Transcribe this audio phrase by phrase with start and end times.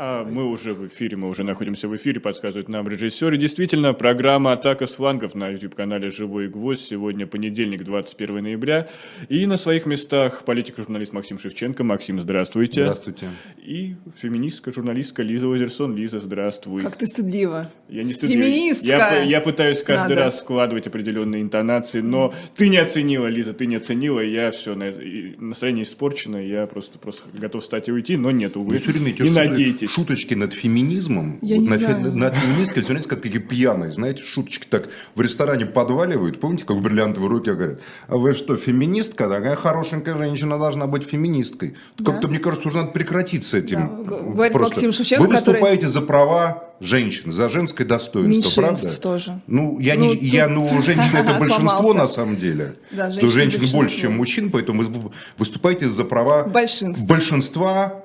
[0.00, 3.32] А мы уже в эфире, мы уже находимся в эфире, подсказывает нам режиссер.
[3.32, 6.82] И действительно, программа «Атака с флангов» на YouTube-канале «Живой гвоздь».
[6.86, 8.88] Сегодня понедельник, 21 ноября.
[9.28, 11.82] И на своих местах политик-журналист Максим Шевченко.
[11.82, 12.82] Максим, здравствуйте.
[12.82, 13.26] Здравствуйте.
[13.56, 15.96] И феминистка, журналистка Лиза Лазерсон.
[15.96, 16.84] Лиза, здравствуй.
[16.84, 17.68] Как ты стыдливо.
[17.88, 18.44] Я не стыдливо.
[18.44, 18.86] Феминистка.
[18.86, 20.26] Я, я пытаюсь каждый Надо.
[20.26, 24.20] раз складывать определенные интонации, но ты не оценила, Лиза, ты не оценила.
[24.20, 28.76] и Я все, настроение испорчено, я просто, просто готов встать и уйти, но нет, увы.
[28.76, 29.87] Не шутки- надейтесь.
[29.88, 31.38] Шуточки над феминизмом.
[31.42, 32.12] Я не над, знаю.
[32.14, 36.40] над феминисткой, все время как такие пьяные, знаете, шуточки так в ресторане подваливают.
[36.40, 39.28] Помните, как в бриллиантовой руке говорят, а вы что, феминистка?
[39.28, 41.74] Такая хорошенькая женщина должна быть феминисткой.
[41.98, 42.12] Да.
[42.12, 44.04] Как-то, мне кажется, уже надо прекратить с этим.
[44.04, 48.96] Да, говорит Максим Шевченко, Вы который- выступаете за права женщин, за женское достоинство, правда?
[48.98, 49.40] тоже.
[49.48, 51.98] Ну, я Ну, не, я, тут ну, женщины это большинство сломался.
[51.98, 52.76] на самом деле.
[52.92, 53.80] Да, женщин большинство.
[53.80, 58.04] больше, чем мужчин, поэтому вы выступаете за права Большинства.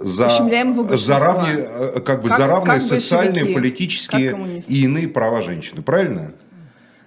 [0.00, 0.28] За,
[0.96, 5.42] за равные, э, как бы Как- за равные как социальные, большевики, политические и иные права
[5.42, 5.82] женщины.
[5.82, 6.32] Правильно?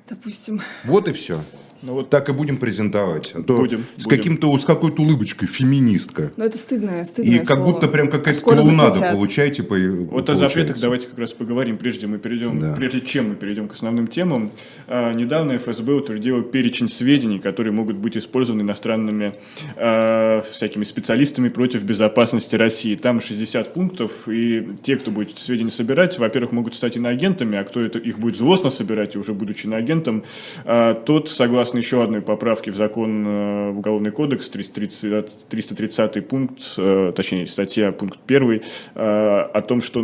[0.09, 0.61] Допустим.
[0.83, 1.41] Вот и все.
[1.85, 3.33] Ну вот Так и будем презентовать.
[3.35, 6.31] А то Будем, с каким-то с какой-то улыбочкой феминистка.
[6.37, 7.71] Но это стыдное, стыдное И как слово.
[7.73, 9.63] будто прям какая-то Скоро клоунада получаете.
[9.63, 12.73] По, Вот о запретах давайте как раз поговорим, прежде мы перейдем, Да.
[12.73, 14.51] прежде чем мы перейдем к основным темам.
[14.87, 19.33] А, недавно ФСБ утвердила перечень сведений, которые могут быть использованы иностранными
[19.75, 22.95] а, всякими специалистами против безопасности России.
[22.95, 27.63] Там 60 пунктов, и те, кто будет эти сведения собирать, во-первых, могут стать иноагентами, а
[27.65, 30.23] кто это их будет злостно собирать, и уже будучи иноагентом,
[30.63, 36.61] а, тот, согласно еще одной поправке в закон, э, в Уголовный кодекс, 330, 330 пункт,
[36.77, 38.61] э, точнее, статья пункт 1,
[38.95, 40.03] о том, что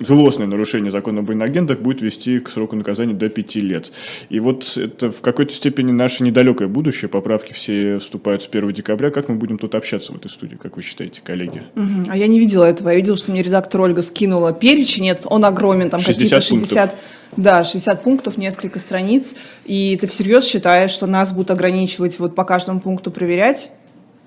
[0.00, 3.92] злостное нарушение закона об иноагентах будет вести к сроку наказания до 5 лет.
[4.28, 7.08] И вот это в какой-то степени наше недалекое будущее.
[7.08, 9.10] Поправки все вступают с 1 декабря.
[9.10, 11.62] Как мы будем тут общаться в этой студии, как вы считаете, коллеги?
[11.74, 12.06] Мгм.
[12.08, 12.88] А я не видела этого.
[12.88, 15.04] Я видела, что мне редактор Ольга скинула перечень.
[15.04, 16.96] Нет, он огромен, там 60 какие-то 60...
[17.36, 19.36] Да, 60 пунктов, несколько страниц.
[19.64, 23.70] И ты всерьез считаешь, что нас будут ограничивать вот по каждому пункту проверять?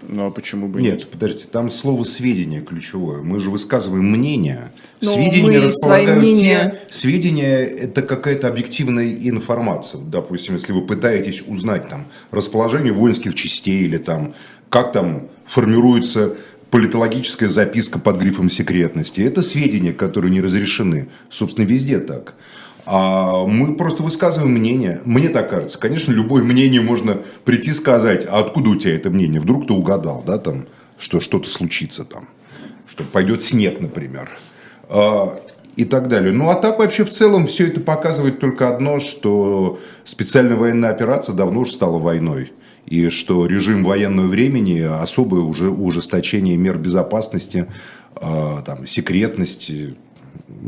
[0.07, 3.21] Ну а почему бы Нет, подождите, там слово сведения ключевое.
[3.21, 4.71] Мы же высказываем мнение.
[5.01, 6.93] Ну, сведения располагают мнения- те.
[6.93, 10.01] Сведения это какая-то объективная информация.
[10.01, 14.33] Допустим, если вы пытаетесь узнать там расположение воинских частей или там
[14.69, 16.35] как там формируется
[16.71, 19.21] политологическая записка под грифом секретности.
[19.21, 21.09] Это сведения, которые не разрешены.
[21.29, 22.33] Собственно, везде так.
[22.85, 25.01] А мы просто высказываем мнение.
[25.05, 25.77] Мне так кажется.
[25.77, 29.39] Конечно, любое мнение можно прийти и сказать, а откуда у тебя это мнение?
[29.39, 30.65] Вдруг ты угадал, да, там,
[30.97, 32.27] что что-то случится там,
[32.87, 34.29] что пойдет снег, например.
[34.89, 35.39] А,
[35.75, 36.33] и так далее.
[36.33, 41.33] Ну, а так вообще в целом все это показывает только одно, что специальная военная операция
[41.33, 42.51] давно уже стала войной.
[42.85, 47.67] И что режим военного времени, особое уже ужесточение мер безопасности,
[48.15, 49.95] а, там, секретности,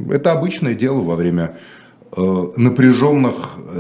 [0.10, 1.52] это обычное дело во время
[2.16, 3.36] напряженных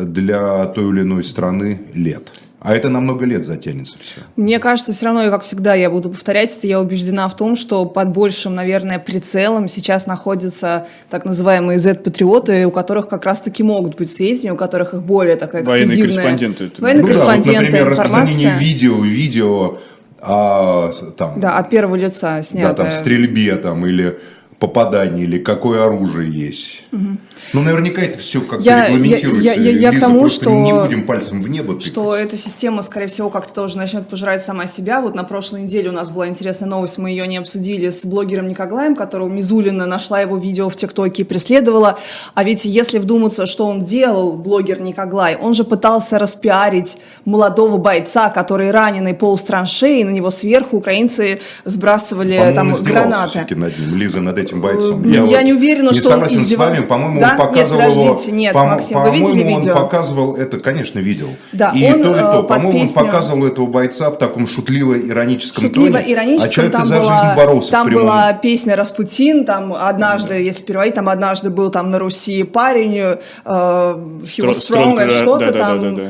[0.05, 2.31] для той или иной страны лет.
[2.59, 4.21] А это на много лет затянется все.
[4.35, 7.55] Мне кажется, все равно, и как всегда, я буду повторять это, я убеждена в том,
[7.55, 13.95] что под большим, наверное, прицелом сейчас находятся так называемые Z-патриоты, у которых как раз-таки могут
[13.97, 16.23] быть сведения, у которых их более такая Военные эксклюзивная...
[16.25, 18.57] корреспонденты, это- Военные Ну да, вот, корреспонденты, например, информация.
[18.57, 19.77] видео, видео
[20.21, 22.73] а, там, Да, от первого лица да, снятое.
[22.73, 24.17] там, стрельбе там, или
[24.67, 26.83] попадании, или какое оружие есть.
[27.53, 29.41] Ну, наверняка это все как-то Я- регламентируется.
[29.43, 31.85] я- я- я к Лиза, тому, что- не будем пальцем в небо тыкать.
[31.85, 34.99] что эта система, скорее всего, как-то тоже начнет пожирать сама себя.
[35.01, 38.47] Вот на прошлой неделе у нас была интересная новость, мы ее не обсудили, с блогером
[38.47, 41.99] Никоглаем, которого Мизулина нашла его видео в ТикТоке и преследовала.
[42.33, 48.29] А ведь если вдуматься, что он делал, блогер Никоглай, он же пытался распиарить молодого бойца,
[48.29, 53.55] который раненый полз траншеи, на него сверху украинцы сбрасывали По-моему, там гранаты.
[53.55, 55.03] над ним, Лиза, над этим бойцом.
[55.03, 57.31] Э, я вот не уверена, не что он согласен издевал- с вами, по-моему, Да?
[57.31, 58.01] он показывал Нет, его...
[58.03, 59.73] подождите, нет, по- Максим, вы видели по-моему, видео?
[59.75, 61.27] он показывал это, конечно, видел.
[61.51, 62.43] Да, и он, то, и э, то.
[62.43, 66.13] По-моему, песню- он показывал этого бойца в таком шутливо-ироническом Шутливо тоне.
[66.13, 70.63] ироническом а человек там за была, жизнь боролся там была песня Распутин, там однажды, если
[70.63, 75.17] переводить, там однажды был там на Руси парень, э, he was Strong, strong, или да,
[75.17, 76.03] что-то да, да, там, да,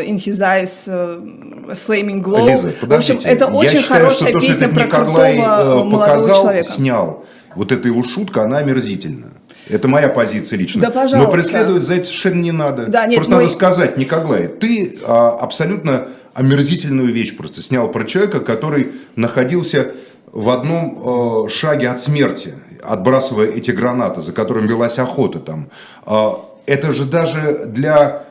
[0.00, 2.46] э, in his eyes, э, flaming glow.
[2.50, 3.28] Лиза, в общем, подождите.
[3.28, 6.68] это Я очень считаю, хорошая что то, песня что про Николай крутого э, молодого человека.
[6.68, 7.24] снял,
[7.54, 9.28] вот эта его шутка, она омерзительна.
[9.68, 10.80] Это моя позиция лично.
[10.80, 11.18] Да, пожалуйста.
[11.18, 12.86] Но преследовать за это совершенно не надо.
[12.86, 18.04] Да, нет, просто мой- надо сказать, Николай, ты а, абсолютно омерзительную вещь просто снял про
[18.04, 19.92] человека, который находился
[20.32, 25.68] в одном э, шаге от смерти, отбрасывая эти гранаты, за которым велась охота там.
[26.06, 28.24] А, это же даже для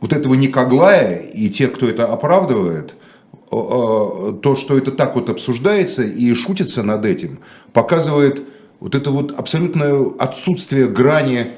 [0.00, 2.94] вот этого Никоглая и тех, кто это оправдывает,
[3.32, 7.38] э, э, то, что это так вот обсуждается и шутится над этим,
[7.72, 8.42] показывает
[8.80, 11.48] вот это вот абсолютное отсутствие грани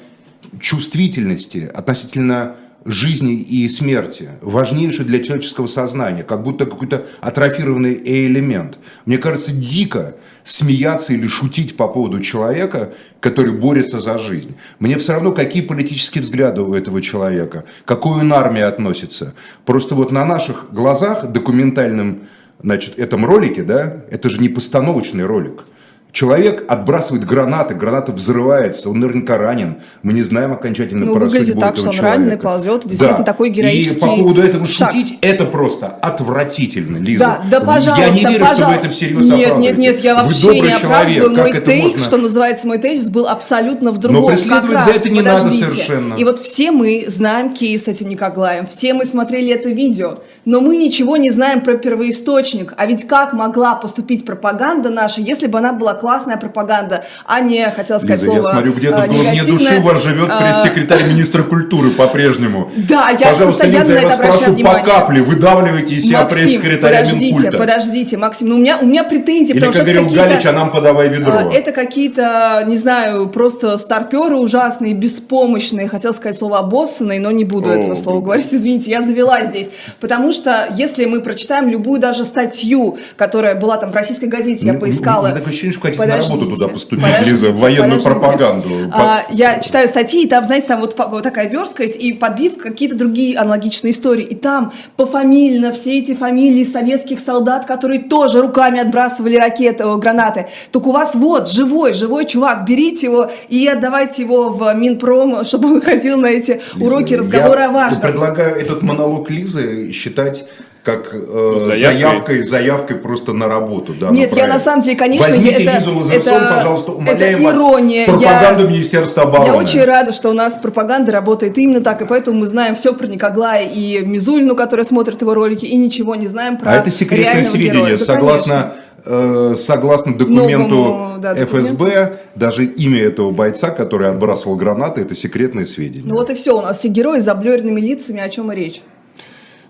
[0.61, 8.79] чувствительности относительно жизни и смерти, важнейший для человеческого сознания, как будто какой-то атрофированный элемент.
[9.05, 14.55] Мне кажется, дико смеяться или шутить по поводу человека, который борется за жизнь.
[14.79, 19.35] Мне все равно, какие политические взгляды у этого человека, какой он армии относится.
[19.67, 22.21] Просто вот на наших глазах документальном
[22.62, 25.64] значит, этом ролике, да, это же не постановочный ролик–
[26.10, 29.76] Человек отбрасывает гранаты, граната взрывается, он наверняка ранен.
[30.02, 32.19] Мы не знаем окончательно ну, про выглядит судьбу так, этого что он человека.
[32.22, 32.82] ранен и ползет.
[32.88, 33.25] Действительно, да.
[33.25, 34.90] такой героический И по поводу этого шаг.
[34.90, 37.40] шутить, это просто отвратительно, Лиза.
[37.50, 38.56] Да, да, пожалуйста, Я не верю, пожалуйста.
[38.64, 41.14] что вы это всерьез Нет, нет, нет, я вообще не оправдываю.
[41.14, 42.00] человек, Мой как тейк, можно?
[42.00, 44.22] что называется, мой тезис был абсолютно в другом.
[44.22, 45.69] Но преследовать Как за раз, это не надо подождите.
[45.69, 46.14] совершенно.
[46.14, 50.61] И вот все мы знаем кейс с этим Никоглаем, все мы смотрели это видео, но
[50.62, 52.72] мы ничего не знаем про первоисточник.
[52.78, 57.69] А ведь как могла поступить пропаганда наша, если бы она была классная пропаганда, а не,
[57.71, 61.05] хотела сказать Лиза, я слово смотрю, где-то а, в глубине души у вас живет пресс-секретарь
[61.05, 62.71] министра культуры по-прежнему.
[62.77, 64.85] Да, я Пожалуйста, постоянно Лиза, на я это вас прошу по внимание.
[64.85, 67.59] капле, выдавливайте из себя пресс-секретаря подождите, Минкульта.
[67.59, 70.09] подождите, Максим, ну у меня, у меня претензии, Или, потому как что говорил.
[70.15, 71.33] Галич, а нам подавай ведро.
[71.33, 75.89] А, Это какие-то, не знаю, просто старперы ужасные, беспомощные.
[75.89, 78.53] Хотел сказать слово обоссанные, но не буду О, этого слова говорить.
[78.53, 79.71] Извините, я завела здесь.
[80.00, 84.75] Потому что если мы прочитаем любую даже статью, которая была там в российской газете, я
[84.75, 85.31] поискала.
[85.31, 88.11] Такое ощущение, что хотите на работу Подождите, туда поступить, подождите, Лиза, в военную подождите.
[88.11, 88.69] пропаганду.
[88.93, 92.58] А, я читаю статьи, и там, знаете, там вот, вот такая верстка есть, и подбив
[92.58, 94.25] какие-то другие аналогичные истории.
[94.25, 100.46] И там пофамильно все эти фамилии советских солдат, которые тоже руками отбрасывали ракеты, гранаты.
[100.70, 105.73] Только у вас вот живой, живой чувак, берите его и отдавайте его в Минпром, чтобы
[105.73, 108.00] он ходил на эти Лиза, уроки разговора о важном.
[108.02, 110.44] предлагаю этот монолог Лизы считать
[110.88, 111.19] как э,
[111.67, 111.76] Заявкой.
[111.76, 113.93] заявкой, заявкой просто на работу.
[114.00, 117.35] Да, Нет, на я на самом деле, конечно, Возьмите это- Лизу Лазерсон, это- пожалуйста, умоляем
[117.37, 118.02] это вас, ирония.
[118.05, 119.46] в пропаганду Я- Министерства обороны.
[119.49, 122.94] Я очень рада, что у нас пропаганда работает именно так, и поэтому мы знаем все
[122.94, 126.90] про Никоглая и Мизулину, которая смотрит его ролики, и ничего не знаем про А это
[126.90, 127.73] секретное сведение.
[127.75, 127.99] героя.
[127.99, 128.73] Да, согласно,
[129.05, 135.67] э, согласно документу Новому, да, ФСБ, даже имя этого бойца, который отбрасывал гранаты, это секретное
[135.67, 136.08] сведение.
[136.08, 138.81] Ну вот и все, у нас все герои с заблюренными лицами, о чем и речь.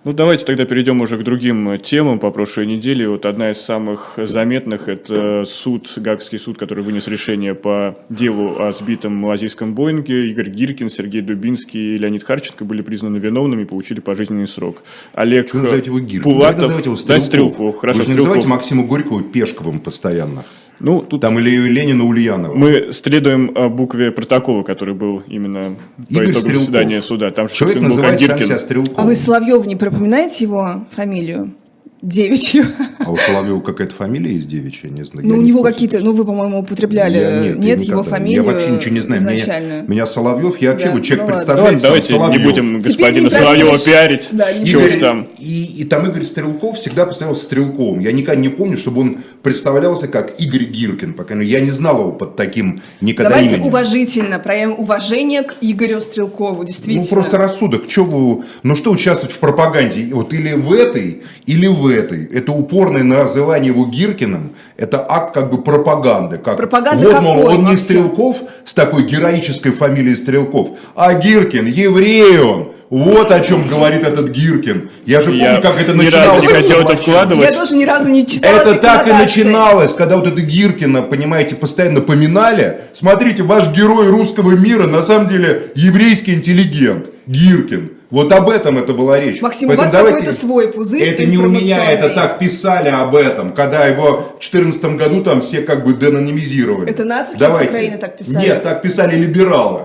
[0.05, 3.09] Ну, давайте тогда перейдем уже к другим э, темам по прошлой неделе.
[3.09, 8.73] Вот одна из самых заметных– это суд, Гагский суд, который вынес решение по делу о
[8.73, 10.31] сбитом малазийском Боинге.
[10.31, 14.83] Игорь Гиркин, Сергей Дубинский и Леонид Харченко были признаны виновными и получили пожизненный срок.
[15.15, 16.23] Олег называете его Гиркин?
[16.23, 17.25] Пулатов, его да, Стрелков.
[17.25, 18.59] Стрелков, хорошо, Вы же не называйте Стрелков.
[18.59, 20.45] Максима Горького Пешковым постоянно.
[20.81, 22.55] Ну, тут Там или Ленина Ульянова.
[22.55, 26.61] мы следуем э, букве протокола, который был именно по Игорь итогам Стрелков.
[26.61, 27.31] заседания суда.
[27.31, 29.01] Там Человек называет сам себя Стрелковым.
[29.01, 31.53] А вы Соловьев не припоминаете его фамилию?
[32.01, 32.65] Девичью.
[33.01, 35.27] А у Соловьева какая-то фамилия есть девичья, не знаю.
[35.27, 38.51] Ну, у не него какие-то, ну, вы, по-моему, употребляли, Я- нет, я его фамилию Я
[38.53, 39.23] вообще ничего не знаю.
[39.23, 41.37] Меня, меня Соловьев, я вообще Да, вот человек ну ладно.
[41.37, 42.45] представляется, Ладно, давайте там не Соловьев.
[42.45, 44.29] будем господина не Соловьева пиарить.
[44.31, 45.27] Да, не Чего Игорь- там.
[45.41, 47.99] И, и там Игорь Стрелков всегда представлялся Стрелковым.
[48.01, 51.15] Я никогда не помню, чтобы он представлялся как Игорь Гиркин.
[51.15, 53.69] Пока ну, я не знал его под таким никогда Давайте именем.
[53.69, 57.03] уважительно проявим уважение к Игорю Стрелкову, действительно.
[57.03, 57.89] Ну, просто рассудок.
[57.89, 60.13] Чё вы, ну, что участвовать в пропаганде?
[60.15, 62.25] Вот или в этой, или в этой.
[62.27, 64.53] Это упорное называние его Гиркиным.
[64.77, 66.39] Это акт как бы пропаганды.
[66.39, 67.77] Как, Пропаганда вот, мол, он не?
[67.77, 72.73] Стрелков с такой героической фамилией Стрелков, а Гиркин, еврей он.
[72.91, 74.89] Вот о чем говорит этот Гиркин.
[75.05, 76.41] Я же помню, Я как это начиналось.
[76.41, 77.51] не хотел это вкладывать.
[77.51, 81.55] Я тоже ни разу не читала Это так и начиналось, когда вот это Гиркина, понимаете,
[81.55, 82.79] постоянно поминали.
[82.95, 87.11] Смотрите, ваш герой русского мира на самом деле еврейский интеллигент.
[87.27, 87.93] Гиркин.
[88.11, 89.43] Вот об этом это была речь.
[89.43, 92.89] Максим, у Поэтому вас давайте- какой-то свой пузырь Это не у меня, это так писали
[92.89, 96.91] об этом, когда его в 2014 году там все как бы денонимизировали.
[96.91, 97.69] Это нацики с Давайте.
[97.69, 98.47] Украины так писали?
[98.47, 99.81] Нет, так писали либералы.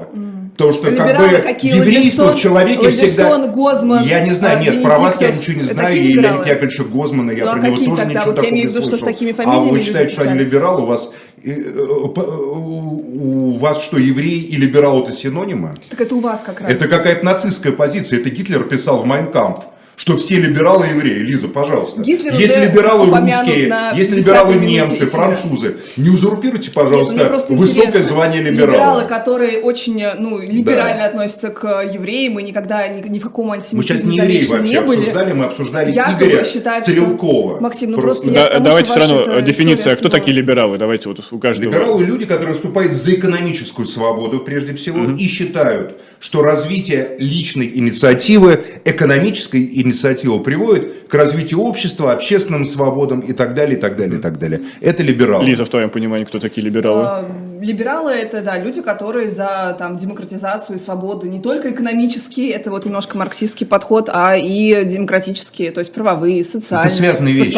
[0.57, 1.75] Потому что Либералы как бы какие?
[1.75, 3.29] еврейство Лазерсон- в человеке всегда...
[3.29, 6.47] Лазерсон, Гозман, я не знаю, а, нет, про вас я ничего не знаю, Леонида либералы?
[6.47, 8.13] Яковлевича Гозмана, я Ну, а про него какие тоже тогда?
[8.19, 9.07] ничего Вот я такого имею не виду, что с слышал.
[9.45, 11.11] А вы считаете, что они либералы, у вас,
[11.43, 15.73] э, э, п- у вас что, еврей и либерал это синонимы?
[15.89, 16.71] Так это у вас как раз.
[16.71, 18.19] Это какая-то нацистская позиция.
[18.19, 19.59] Это Гитлер писал в Майнкамп,
[19.95, 21.19] что все либералы евреи.
[21.19, 22.01] Лиза, пожалуйста.
[22.01, 27.87] Гитлер если уже либералы русские, 50-й либералы немцы, французы, не узурпируйте, Нет, пожалуйста, просто высокое
[27.89, 28.09] интересно.
[28.15, 28.71] звание либерала.
[28.71, 31.05] Либералы, которые очень ну, либерально Да.
[31.05, 33.73] относятся к евреям и никогда ни, ни в каком Мы сейчас
[34.03, 34.99] антисемитизме не евреи вообще не были.
[35.01, 37.59] обсуждали, мы обсуждали Якобы Игоря считают, что- Стрелкова.
[37.59, 40.77] Максим, ну просто я- Да, потому давайте что все равно эта дефиниция, кто такие либералы?
[40.77, 41.69] Давайте вот у каждого.
[41.69, 48.63] Либералы– люди, которые выступают за экономическую свободу, прежде всего, и считают, что развитие личной инициативы,
[48.85, 54.21] экономической инициатива приводит к развитию общества, общественным свободам и так далее, и так далее, и
[54.21, 54.61] так далее.
[54.81, 55.45] Это либералы.
[55.45, 57.03] Лиза, в твоем понимании, кто такие либералы?
[57.05, 57.29] А,
[57.63, 62.85] Либералы это, да, люди, которые за там, демократизацию и свободу не только экономические, это вот
[62.85, 67.49] немножко марксистский подход, а и демократические, то есть правовые, социальные Это связанные вещи.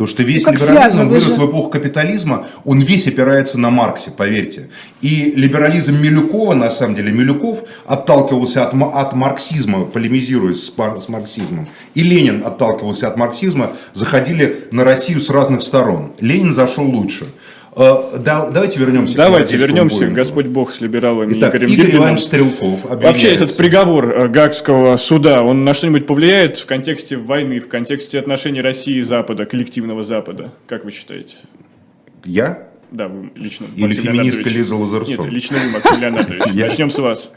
[0.00, 3.58] То, что весь Ну, либерализм связано, вы вырос же- в эпоху капитализма, он весь опирается
[3.58, 4.70] на Марксе, поверьте.
[5.02, 11.68] И либерализм Милюкова, на самом деле, Милюков отталкивался от, от марксизма, полемизируя с, с марксизмом.
[11.92, 16.12] И Ленин отталкивался от марксизма, заходили на Россию с разных сторон.
[16.18, 17.26] Ленин зашел лучше.
[17.80, 20.16] Э, да- давайте вернемся к Давайте Гвардейскому вернемся, Боингу.
[20.16, 22.02] Господь Бог с либералами Итак, Игорем Игорь Гиркиным.
[22.02, 23.44] Иванович Стрелков Вообще обвиняется.
[23.44, 28.60] этот приговор э, Гаагского суда, он на что-нибудь повлияет в контексте войны, в контексте отношений
[28.60, 30.52] России и Запада, коллективного Запада?
[30.66, 31.36] Как вы считаете?
[32.24, 32.66] Я?
[32.90, 33.66] Да, вы лично.
[33.76, 34.48] Или Максим феминистка.
[34.50, 35.24] Лиза Лазарсон?
[35.24, 36.42] Нет, лично вы, Максим Леонардович.
[36.54, 37.32] Начнем с вас.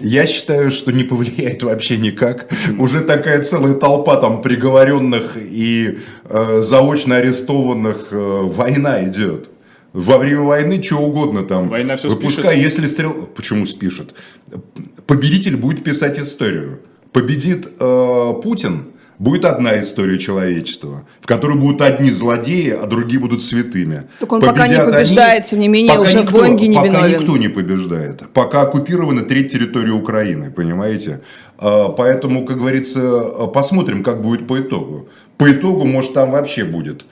[0.00, 2.48] Я считаю, что не повлияет вообще никак.
[2.78, 8.08] Уже такая целая толпа там приговоренных и э, заочно арестованных.
[8.10, 9.49] э, война идет.
[9.92, 11.68] Во время войны что угодно там.
[11.68, 13.28] Война всё Выпускай, если стрел...
[13.34, 14.14] Почему спишет?
[15.06, 16.80] Победитель будет писать историю.
[17.12, 23.42] Победит э, Путин, будет одна история человечества, в которой будут одни злодеи, а другие будут
[23.42, 24.04] святыми.
[24.18, 26.86] Так он пока не Победят побеждает, тем не менее, пока уже в Боинге не пока
[26.86, 27.20] виновен.
[27.20, 28.22] никто не побеждает.
[28.32, 31.20] Пока оккупирована треть территории Украины, понимаете?
[31.58, 35.08] А, Поэтому, как говорится, а, посмотрим, как будет по итогу.
[35.36, 37.04] По итогу, может, там вообще будет э,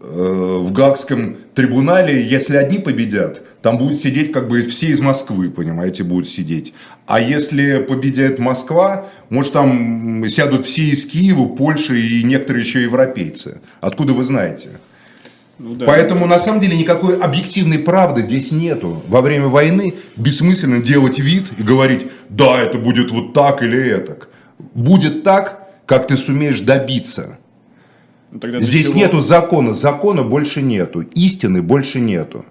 [0.00, 6.04] в Гаагском трибунале, если одни победят, там будут сидеть как бы все из Москвы, понимаете,
[6.04, 6.72] будут сидеть.
[7.06, 13.60] А если победит Москва, может там сядут все из Киева, Польши и некоторые еще европейцы.
[13.80, 14.70] Откуда вы знаете?
[15.58, 15.86] Ну да.
[15.86, 19.02] Поэтому на самом деле никакой объективной правды здесь нету.
[19.08, 24.28] Во время войны бессмысленно делать вид и говорить, да, это будет вот так или этак.
[24.74, 27.38] Будет так, как ты сумеешь добиться.
[28.32, 28.98] Ну, тогда Здесь чего?
[28.98, 32.44] нету закона, закона больше нету, истины больше нету.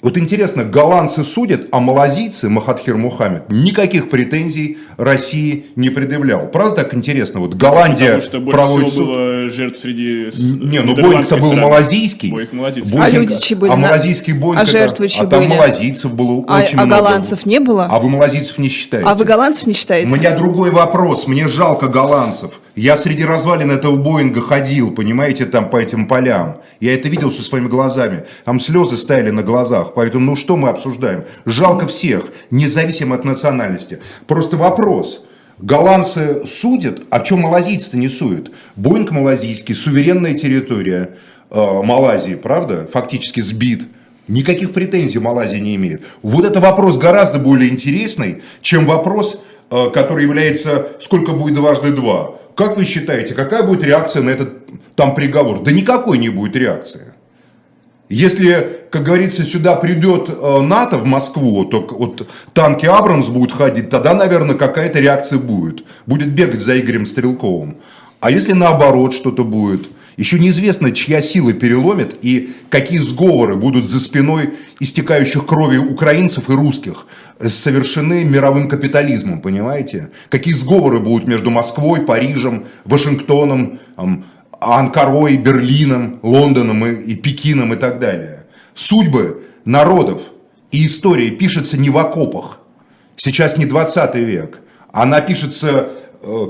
[0.00, 6.48] Вот интересно, голландцы судят, а малазийцы, Махатхир Мухаммед, никаких претензий России не предъявлял.
[6.48, 7.38] Правда так интересно?
[7.38, 9.14] Вот Голландия Потому что больше проводит всего суд.
[9.14, 10.28] было жертв среди
[10.66, 12.32] Не, ну Боинг-то был малазийский.
[12.32, 12.92] Боинг малазийский.
[12.92, 15.50] Боинг- А люди чьи были А малазийский Боинг, а жертвы чьи а там были?
[15.50, 17.00] малазийцев было А- очень а много.
[17.02, 17.86] голландцев не было?
[17.88, 19.08] А вы малазийцев не считаете?
[19.08, 20.10] А вы голландцев не считаете?
[20.12, 21.28] У меня другой вопрос.
[21.28, 22.60] Мне жалко голландцев.
[22.74, 26.62] Я среди развалин этого Боинга ходил, понимаете, там по этим полям.
[26.80, 28.24] Я это видел со своими глазами.
[28.46, 29.92] Там слезы стояли на глазах.
[29.94, 31.24] Поэтому, ну что мы обсуждаем?
[31.44, 34.00] Жалко всех, независимо от национальности.
[34.26, 35.26] Просто вопрос.
[35.58, 38.52] Голландцы судят, а чем малазийцы-то не суют?
[38.74, 41.10] Боинг малазийский, суверенная территория
[41.50, 42.88] э, Малайзии, правда?
[42.90, 43.86] Фактически сбит.
[44.28, 46.04] Никаких претензий Малайзия не имеет.
[46.22, 52.41] Вот это вопрос гораздо более интересный, чем вопрос, э, который является «сколько будет дважды два?».
[52.54, 54.50] Как вы считаете, какая будет реакция на этот
[54.94, 55.62] там приговор?
[55.62, 57.12] Да никакой не будет реакции.
[58.08, 63.88] Если, как говорится, сюда придет э, НАТО в Москву, то вот танки Абрамс будут ходить,
[63.88, 65.84] тогда, наверное, какая-то реакция будет.
[66.04, 67.78] Будет бегать за Игорем Стрелковым.
[68.20, 69.88] А если наоборот что-то будет?
[70.22, 76.52] Еще неизвестно, чья сила переломит и какие сговоры будут за спиной истекающих крови украинцев и
[76.52, 77.08] русских
[77.40, 80.10] э, совершены мировым капитализмом, понимаете?
[80.28, 83.80] Какие сговоры будут между Москвой, Парижем, Вашингтоном,
[84.60, 88.44] Анкарой, Берлином, Лондоном и, и Пекином и так далее.
[88.76, 90.22] Судьбы народов
[90.70, 92.60] и истории пишется не в окопах.
[93.16, 94.60] Сейчас не 20 век.
[94.92, 95.88] Она пишется
[96.22, 96.46] э,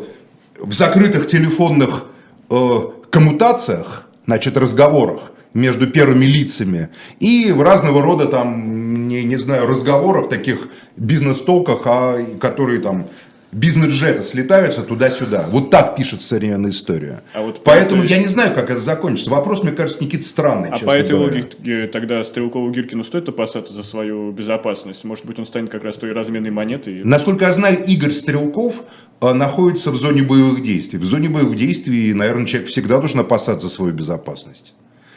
[0.61, 2.05] в закрытых телефонных
[2.51, 2.81] э,
[3.13, 6.89] коммутациях, значит, разговорах между первыми лицами
[7.21, 13.09] и в разного рода там, не, не знаю, разговорах, таких бизнес-толках, а, которые там
[13.53, 15.47] бизнес-джеты слетаются туда-сюда.
[15.51, 17.23] Вот так пишет современная история.
[17.35, 19.31] А вот по Поэтому этой- я не знаю, как это закончится.
[19.31, 21.37] Вопрос, мне кажется, Никита странный, А по этой говоря.
[21.37, 25.05] логике тогда Стрелкову Гиркину стоит опасаться за свою безопасность?
[25.05, 27.03] Может быть, он станет как раз той разменной монетой?
[27.05, 28.83] Насколько я знаю, Игорь Стрелков
[29.21, 30.99] э, находится в зоне боевых действий.
[30.99, 34.75] В зоне боевых действий, наверное, человек всегда должен опасаться за свою безопасность.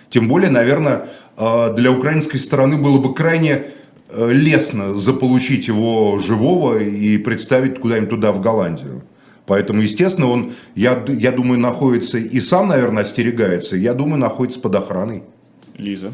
[0.10, 3.64] Тем более, наверное, э, для украинской стороны было бы крайне э,
[4.14, 9.04] лестно заполучить его живого и представить куда-нибудь туда, в Голландию.
[9.46, 14.76] Поэтому, естественно, он, я, я думаю, находится и сам, наверное, остерегается, я думаю, находится под
[14.76, 15.24] охраной.
[15.78, 16.12] Лиза.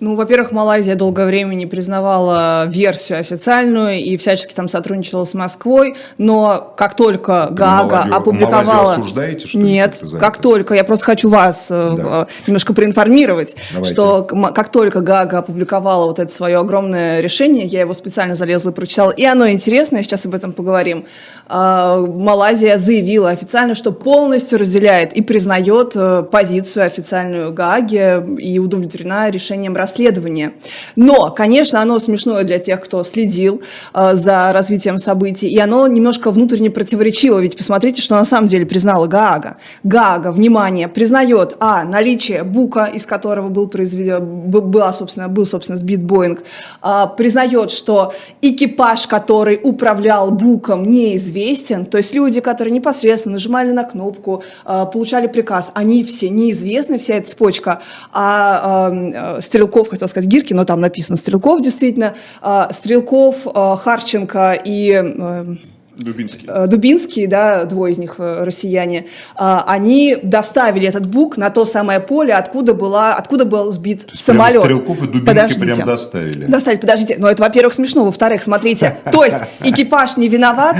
[0.00, 5.96] Ну, во-первых, Малайзия долгое время не признавала версию официальную и всячески там сотрудничала с Москвой,
[6.18, 8.94] но как только Гаага Малайзию- опубликовала...
[8.94, 12.26] Осуждаете, что Нет, как только, я просто хочу вас э, Да.
[12.46, 13.92] немножко проинформировать, Давайте.
[13.92, 18.72] что как только Гаага опубликовала вот это свое огромное решение, я его специально залезла и
[18.74, 21.06] прочитала, и оно интересное, сейчас об этом поговорим,
[21.48, 29.30] э, Малайзия заявила официально, что полностью разделяет и признает э, позицию официальную Гааги и удовлетворена
[29.30, 30.52] решением расследования.
[30.96, 33.62] Но, конечно, оно смешное для тех, кто следил
[33.94, 38.66] э, за развитием событий, и оно немножко внутренне противоречиво, ведь посмотрите, что на самом деле
[38.66, 39.56] признала Гаага.
[39.84, 46.02] Гаага, внимание, признает, а, наличие бука, из которого был произведен, была, собственно, был, собственно, сбит
[46.02, 46.42] Боинг,
[46.82, 53.84] а, признает, что экипаж, который управлял буком, неизвестен, то есть люди, которые непосредственно нажимали на
[53.84, 57.80] кнопку, а, получали приказ, они все неизвестны, вся эта цепочка,
[58.12, 59.40] а, а, э,
[59.78, 65.56] Стрелков, хотел сказать Гирки, но там написано Стрелков, действительно, а, Стрелков, а, Харченко и э,
[65.98, 66.48] Дубинский.
[66.48, 71.64] э, Дубинский, да, двое из них э, россияне, а, они доставили этот бук на то
[71.64, 74.62] самое поле, откуда, была, откуда был сбит есть прямо самолет.
[74.62, 75.74] Стрелков и Дубинский Подождите.
[75.74, 76.44] прям доставили.
[76.46, 77.16] Доставили, подождите.
[77.18, 78.04] Но это, во-первых, смешно.
[78.04, 78.96] Во-вторых, смотрите.
[79.10, 80.76] То есть экипаж не виноват,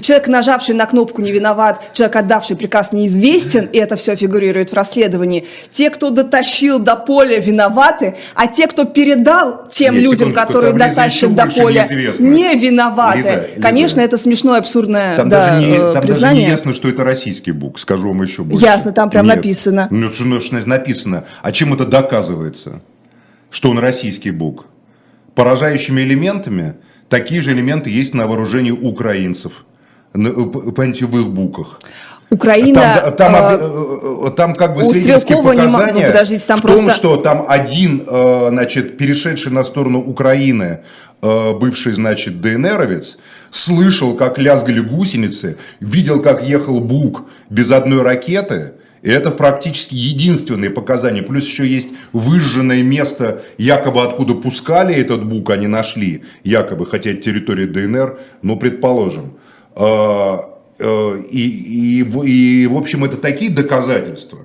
[0.00, 4.74] человек, нажавший на кнопку, не виноват, человек, отдавший приказ, неизвестен, и это все фигурирует в
[4.74, 5.46] расследовании.
[5.72, 11.28] Те, кто дотащил до поля, виноваты, а те, кто передал тем Нет, людям, которые еще
[11.28, 11.86] до поля,
[12.18, 13.18] не виноваты.
[13.18, 13.60] Лиза, Лиза.
[13.60, 16.44] Конечно, это смешное, абсурдное Там, да, даже, не, э, там даже признание.
[16.44, 18.64] не ясно, что это российский бук, скажу вам еще больше.
[18.64, 19.36] Ясно, там прям Нет.
[19.36, 19.88] написано.
[19.90, 21.24] Ну, что ну, написано.
[21.42, 22.82] А чем это доказывается?
[23.50, 24.66] Что он российский бук?
[25.34, 26.74] Поражающими элементами
[27.08, 29.64] такие же элементы есть на вооружении украинцев.
[30.14, 31.80] э, Понимаете, в их буках.
[32.30, 32.80] Украина...
[33.04, 33.58] Там, там, э,
[34.26, 36.92] э, там как бы у Стрелкова не мо- ну, показания подождите, там в том, просто-
[36.92, 40.80] что там один, э, значит, перешедший на сторону Украины,
[41.22, 43.18] э, бывший, значит, ДНРовец,
[43.50, 50.70] слышал, как лязгали гусеницы, видел, как ехал Бук без одной ракеты, и это практически единственные
[50.70, 51.22] показания.
[51.22, 57.22] Плюс еще есть выжженное место, якобы откуда пускали этот Бук, они нашли, якобы, хотя это
[57.22, 59.38] территория ДНР, ну, предположим.
[59.74, 60.36] Э,
[60.78, 64.40] э, И, и, и, в общем, это такие доказательства.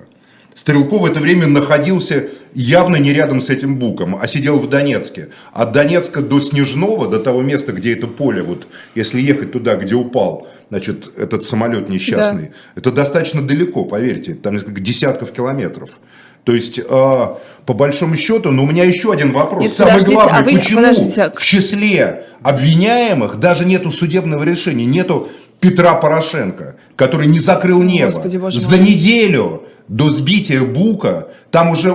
[0.54, 5.28] Стрелков в это время находился явно не рядом с этим буком, а сидел в Донецке.
[5.52, 9.94] От Донецка до Снежного, до того места, где это поле, вот если ехать туда, где
[9.94, 15.90] упал, значит, этот самолет несчастный, это достаточно далеко, поверьте, там несколько десятков километров.
[16.44, 19.62] То есть, э, по большому счету, но у меня еще один вопрос.
[19.62, 21.32] Нет, Самый главный, а вы- почему подождите.
[21.34, 25.28] в числе обвиняемых даже нету судебного решения, нету
[25.60, 28.06] Петра Порошенко, который не закрыл небо.
[28.12, 31.94] Господи, За неделю до сбития Бука там уже,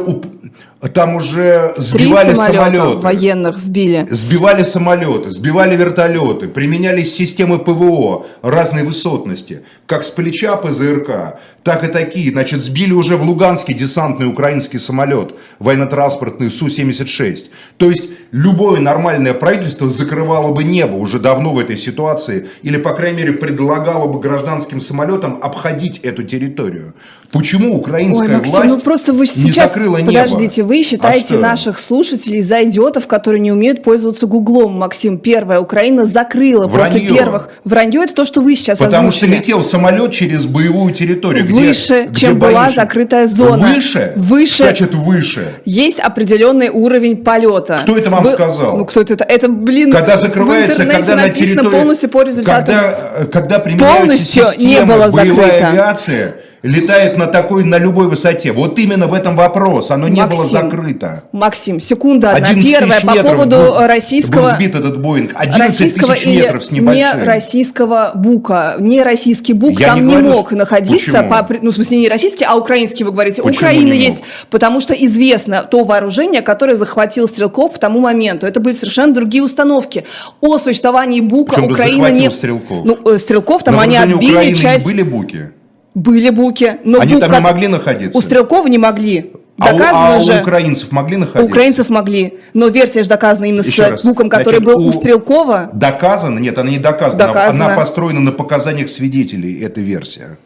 [0.91, 2.97] там уже Три сбивали самолета самолеты.
[2.97, 4.07] военных сбили.
[4.09, 11.87] Сбивали самолеты, сбивали вертолеты, применялись системы ПВО разной высотности, как с плеча ПЗРК, так и
[11.89, 12.31] такие.
[12.31, 17.51] Значит, сбили уже в Луганске десантный украинский самолет, военно-транспортный Су-76.
[17.77, 22.95] То есть, любое нормальное правительство закрывало бы небо уже давно в этой ситуации, или, по
[22.95, 26.95] крайней мере, предлагало бы гражданским самолетам обходить эту территорию.
[27.31, 30.07] Почему украинская Ой, Максим, власть ну просто вы не сейчас, закрыла небо?
[30.11, 31.39] подождите, вы А считаете что?
[31.39, 35.17] наших слушателей за идиотов, которые не умеют пользоваться Гуглом, Максим.
[35.17, 37.13] Первое, Украина закрыла после Вранье.
[37.15, 37.49] первых...
[37.63, 39.37] Вранье это то, что вы сейчас Потому что озвучили.
[39.39, 41.43] летел самолет через боевую территорию.
[41.45, 42.81] где- Выше, где чем была боишься.
[42.81, 43.73] закрытая зона.
[43.73, 44.13] Выше?
[44.15, 44.63] Выше.
[44.63, 45.49] Значит, выше.
[45.65, 47.79] Есть определенный уровень полета.
[47.83, 48.77] Кто это вам Вы- сказал?
[48.77, 49.23] Ну, кто это?
[49.23, 51.77] Это, блин, Когда в закрывается, интернете когда на написано территории...
[51.79, 52.65] полностью по результатам.
[52.65, 55.67] Когда, э, когда применяются Полностью не системы, было боевая закрыто.
[55.69, 58.51] авиация летает на такой, на любой высоте.
[58.51, 59.89] Вот именно в этом вопрос.
[59.91, 61.23] Оно не было Максим, закрыто.
[61.31, 62.49] Максим, секунда одна.
[62.49, 64.41] 11 Первое, по поводу был- российского...
[64.41, 65.31] Был сбит этот Боинг.
[65.35, 67.23] 11 российского тысяч метров с не небольшим.
[67.23, 68.75] российского бука.
[68.79, 71.29] Не российский бук Я там не не, говорю, мог что- находиться, Почему?
[71.29, 73.41] по, ну, в смысле, не российский, а украинский, вы говорите.
[73.41, 74.27] Почему Украина не есть, мог?
[74.51, 78.45] потому что известно то вооружение, которое захватил Стрелков к тому моменту.
[78.45, 80.05] Это были совершенно другие установки.
[80.41, 82.29] О существовании бука Причем Украина не...
[82.29, 82.85] Стрелков?
[82.85, 84.85] Ну, э, Стрелков там На они отбили Украины часть...
[84.85, 85.49] были буки?
[85.93, 86.77] Были буки.
[86.83, 88.17] Но Они бук, там не могли находиться?
[88.17, 89.31] У Стрелкова не могли.
[89.59, 90.41] А у- Доказано а у, же...
[90.41, 91.43] украинцев могли У находиться?
[91.51, 94.03] украинцев могли, но версия же доказана именно Еще с раз.
[94.03, 95.69] буком, который Значит, был у, Стрелкова.
[95.73, 96.39] Доказано?
[96.39, 97.27] Нет, она не доказана.
[97.27, 97.65] Доказано.
[97.65, 100.37] Она построена на показаниях свидетелей, эта версия.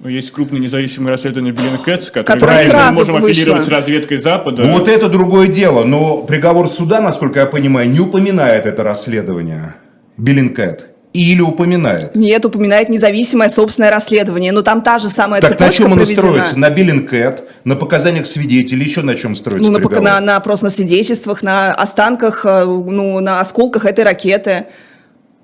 [0.00, 3.28] Ну, есть крупное независимое расследование Bellingcat, которое мы можем вышло.
[3.30, 4.62] аффилировать с разведкой Запада.
[4.66, 9.74] Вот это другое дело, но приговор суда, насколько я понимаю, не упоминает это расследование.
[10.16, 10.88] Биллинкэт.
[11.12, 12.14] Или упоминает?
[12.14, 14.52] Нет, упоминает независимое собственное расследование.
[14.52, 16.58] Но там та же самая так цепочка на чем оно строится?
[16.58, 20.02] На Биллинкэт, на показаниях свидетелей, еще на чем строится Ну, на, приговор?
[20.04, 24.66] на, на просто на свидетельствах, на останках, э, ну, на осколках этой ракеты,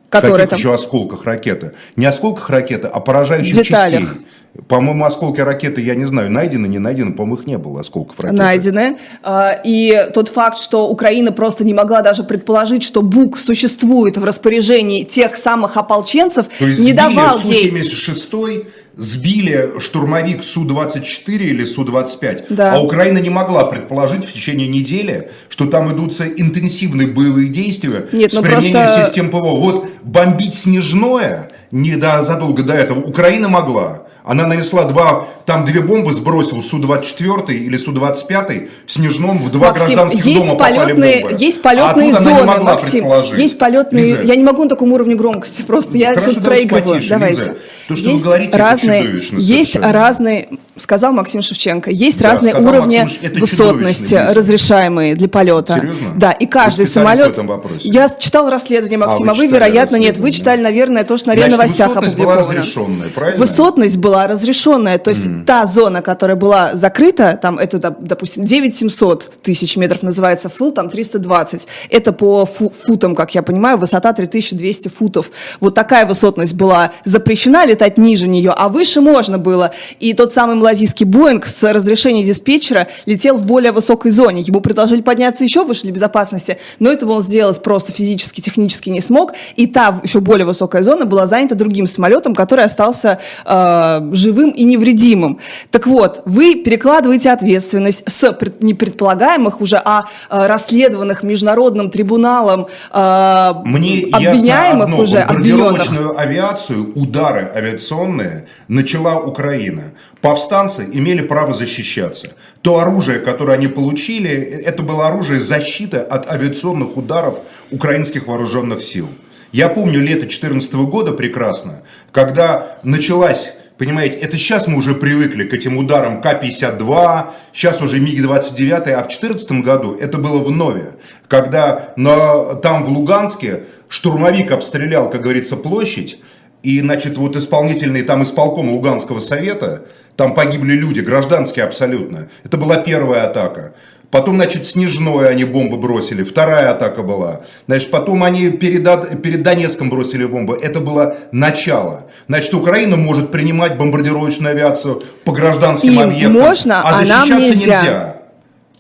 [0.09, 0.59] которая Каких там...
[0.59, 1.72] еще осколках ракеты?
[1.96, 4.02] Не осколках ракеты, а поражающих Деталях.
[4.02, 4.26] частей.
[4.68, 8.36] По-моему, осколки ракеты, я не знаю, найдены, не найдены, по-моему, их не было осколков ракеты.
[8.42, 8.98] найдены.
[9.22, 14.24] А, И тот факт, что Украина просто не могла даже предположить, что БУК существует в
[14.24, 17.70] распоряжении тех самых ополченцев, То есть не давал ей...
[17.70, 18.66] Су-76,
[18.96, 22.74] сбили штурмовик Су-24 или Су-25, Да.
[22.74, 28.32] а Украина не могла предположить в течение недели, что там идутся интенсивные боевые действия Нет,
[28.32, 29.56] с ну применением просто- систем ПВО.
[29.60, 34.04] Вот бомбить Снежное не до, задолго до этого Украина могла.
[34.28, 39.94] Она нанесла два, там две бомбы сбросил Су-24 или Су-25 в Снежном, в два Максим,
[39.94, 41.36] гражданских есть дома попали полетные, бомбы.
[41.38, 43.06] есть А полетные не зоны, могла Максим.
[43.36, 44.04] Есть полетные.
[44.04, 46.94] Лиза, Я не могу на таком уровне громкости, просто я Хорошо, тут давайте проигрываю.
[46.96, 47.38] потише, Давайте.
[47.38, 47.54] Лиза.
[47.86, 49.02] То, что вы есть говорите, это разные,
[49.38, 49.92] есть совершенно.
[49.92, 55.74] разные, сказал Максим Шевченко, есть Да, разные уровни Максим высотности, разрешаемые для полета.
[55.78, 56.14] Серьезно?
[56.16, 57.38] Да, и каждый Вы самолет.
[57.38, 57.78] в?
[57.84, 60.18] Я читал расследование Максима, А, а вы вы, вероятно, нет.
[60.18, 63.38] Вы читали, наверное, то, что на Значит, новостях высотность была разрешенная, правильно?
[63.38, 69.42] Высотность была разрешенная, то есть та зона, которая была закрыта, там это, доп- допустим, 9700
[69.42, 71.66] тысяч метров называется фул, там 320.
[71.90, 75.31] Это по фу- футам, как я понимаю, высота 3200 футов.
[75.61, 79.72] Вот такая высотность была запрещена летать ниже нее, а выше можно было.
[80.00, 84.42] И тот самый малазийский Боинг с разрешения диспетчера летел в более высокой зоне.
[84.42, 89.00] Ему предложили подняться еще выше для безопасности, но этого он сделать просто физически, технически не
[89.00, 89.33] смог.
[89.57, 94.64] И та еще более высокая зона была занята другим самолетом, который остался э, живым и
[94.64, 95.38] невредимым.
[95.70, 102.66] Так вот, вы перекладываете ответственность с пред- не предполагаемых уже, а э, расследованных международным трибуналом
[102.92, 105.90] э, Мне обвиняемых одно, уже, обвиненных.
[106.18, 109.92] авиацию, удары авиационные начала Украина.
[110.20, 112.32] Повстанцы имели право защищаться.
[112.62, 117.38] То оружие, которое они получили, это было оружие защиты от авиационных ударов
[117.70, 119.08] украинских вооруженных сил.
[119.52, 125.52] Я помню лето 2014 года прекрасно, когда началась Понимаете, это сейчас мы уже привыкли к
[125.52, 130.94] этим ударам К-52, сейчас уже МиГ-29, а в 2014 году это было в Нове,
[131.28, 136.20] когда на, там в Луганске штурмовик обстрелял, как говорится, площадь,
[136.62, 139.82] и, значит, вот исполнительный там исполком Луганского совета,
[140.16, 142.28] там погибли люди, гражданские абсолютно.
[142.44, 143.74] Это была первая атака.
[144.16, 147.42] Потом, значит, Снежное они бомбы бросили, вторая атака была.
[147.66, 150.59] Значит, потом они перед, перед Донецком бросили бомбы.
[150.61, 152.07] Это было начало.
[152.26, 157.72] Значит, Украина может принимать бомбардировочную авиацию по гражданским Им объектам, можно, а а нам защищаться
[157.72, 158.15] нельзя.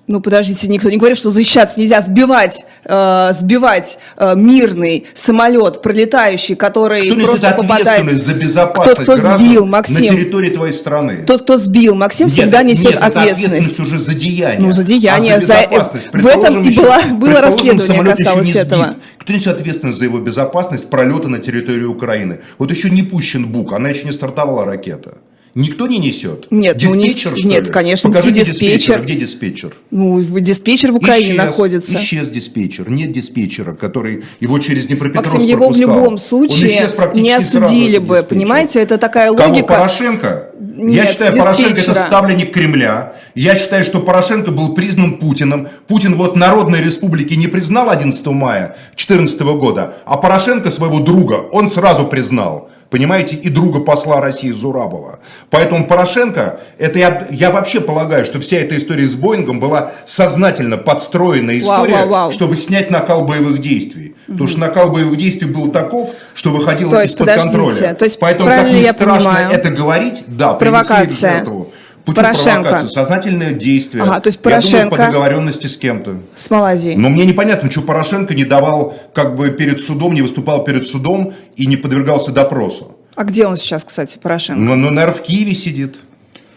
[0.08, 2.00] Ну, подождите, никто не говорит, что защищаться нельзя.
[2.00, 7.86] Сбивать, э, сбивать э, мирный самолет, пролетающий, который Кто просто попадает...
[7.88, 10.06] ответственность за безопасность Тот, кто сбил, Максим.
[10.06, 11.24] на территории твоей страны?
[11.26, 13.80] Тот, кто сбил, Максим всегда Нет, несет нет, это ответственность.
[13.80, 14.60] уже за деяние.
[14.60, 16.08] Ну, за деяние, А за за- безопасность.
[16.12, 18.62] в этом и было предположим, расследование, касалось не сбит.
[18.62, 18.94] этого.
[19.18, 22.42] Кто несет ответственность за его безопасность пролета на территорию Украины?
[22.58, 25.18] Вот еще не пущен БУК, она еще не стартовала ракета.
[25.56, 26.48] Никто не несет?
[26.50, 27.72] Нет, ну, не диспетчер, с- что нет, ли?
[27.72, 29.02] конечно, Покажите и диспетчер.
[29.02, 29.74] Где диспетчер?
[29.90, 31.96] Ну, в- диспетчер в Украине Исчез, находится.
[31.96, 32.90] Исчез диспетчер.
[32.90, 35.94] Нет диспетчера, который его через Днепропетровск Максим, его в пропускал.
[35.96, 38.24] любом Он случае не осудили бы, диспетчер.
[38.28, 38.80] понимаете?
[38.80, 39.66] Это такая Кого, логика.
[39.74, 40.50] Порошенко?
[40.76, 43.14] Я Нет, считаю, Порошенко это ставленник Кремля.
[43.34, 45.68] Я считаю, что Порошенко был признан Путиным.
[45.88, 51.68] Путин вот Народной Республики не признал 11 мая 2014 года, а Порошенко своего друга он
[51.68, 52.70] сразу признал.
[52.90, 55.18] Понимаете, и друга посла России Зурабова.
[55.50, 60.76] Поэтому Порошенко, это я, я вообще полагаю, что вся эта история с Боингом была сознательно
[60.76, 62.32] подстроенная история, вау, вау.
[62.32, 64.14] чтобы снять накал боевых действий.
[64.28, 67.94] Потому что накал боевых действий был таков, что выходило из-под контроля.
[67.94, 69.50] то есть, Поэтому, как ни страшно понимаю?
[69.50, 71.04] это говорить, да, Провокация.
[71.44, 71.66] принесли в
[72.06, 72.62] Почему Порошенко.
[72.62, 72.88] провокация?
[72.88, 74.04] Сознательное действие.
[74.04, 76.16] Ага, то есть Я думаю, Порошенко- по договоренности с кем-то.
[76.34, 76.96] С Малайзией.
[76.96, 81.32] Но мне непонятно, что Порошенко не давал, как бы перед судом, не выступал перед судом
[81.56, 82.96] и не подвергался допросу.
[83.16, 84.62] А где он сейчас, кстати, Порошенко?
[84.62, 85.96] Ну, ну, наверное, в Киеве сидит.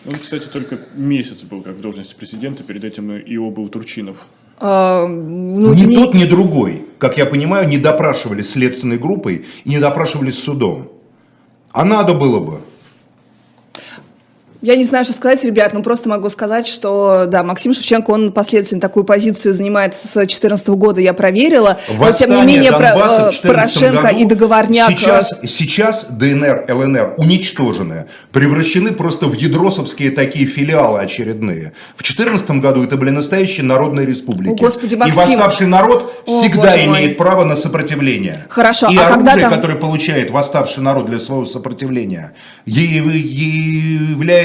[0.07, 4.17] Он, кстати, только месяц был как в должности президента, перед этим и его был Турчинов.
[4.59, 9.69] А, ну, ни не- тот, ни другой, как я понимаю, не допрашивали следственной группой и
[9.69, 10.89] не допрашивали судом.
[11.71, 12.59] А надо было бы.
[14.61, 18.33] Я не знаю, что сказать, ребят, но просто могу сказать, что, да, Максим Шевченко, он
[18.33, 21.79] последовательно такую позицию занимает с 2014 года, я проверила.
[21.95, 24.89] Восстание но, тем не менее, про, Порошенко году и договорняк...
[24.89, 31.71] Сейчас, сейчас ДНР, ЛНР уничтожены, превращены просто в ядросовские такие филиалы очередные.
[31.95, 34.51] В 2014 году это были настоящие народные республики.
[34.51, 35.15] О, Господи, И Максим.
[35.15, 36.85] восставший народ О, всегда мой.
[36.85, 38.45] имеет право на сопротивление.
[38.49, 42.33] Хорошо, И а оружие, когда там- которое получает восставший народ для своего сопротивления,
[42.65, 42.99] е-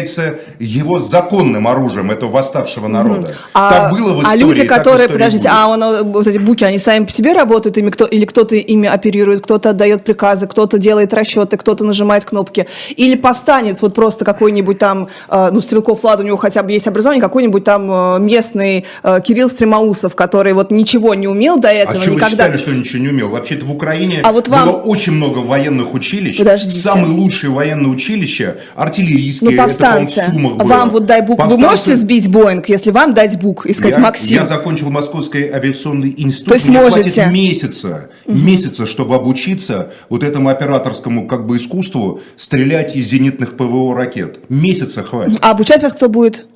[0.04, 3.34] является его законным оружием этого восставшего народа.
[3.52, 5.58] А, так было в а истории, люди, так в которые, подождите, будет.
[5.58, 8.88] а он, вот эти буки, они сами по себе работают, ими кто, или кто-то ими
[8.88, 14.78] оперирует, кто-то отдает приказы, кто-то делает расчеты, кто-то нажимает кнопки, или повстанец, вот просто какой-нибудь
[14.78, 18.84] там, э, ну, Стрелков, ладно, у него хотя бы есть образование, какой-нибудь там э, местный
[19.02, 22.28] э, Кирилл Стремоусов, который вот ничего не умел до А этого, вы никогда...
[22.30, 23.28] считали, что ничего не умел?
[23.30, 26.38] Вообще-то в Украине А вот вам- было очень много военных училищ.
[26.38, 26.78] Подождите.
[26.78, 30.64] Самые лучшие военные училища, артиллерийские, Ну, повстанцы, Было.
[30.64, 34.02] вам вот дай бук, вы можете сбить Боинг, если вам дать бук и сказать, я,
[34.02, 36.48] Максим, я закончил Московский авиационный институт.
[36.48, 37.02] То есть Мне можете?
[37.22, 43.94] хватит месяца, месяца, чтобы обучиться вот этому операторскому как бы искусству стрелять из зенитных ПВО
[43.94, 44.40] ракет.
[44.48, 45.38] Месяца хватит.
[45.40, 46.46] а обучать вас кто будет?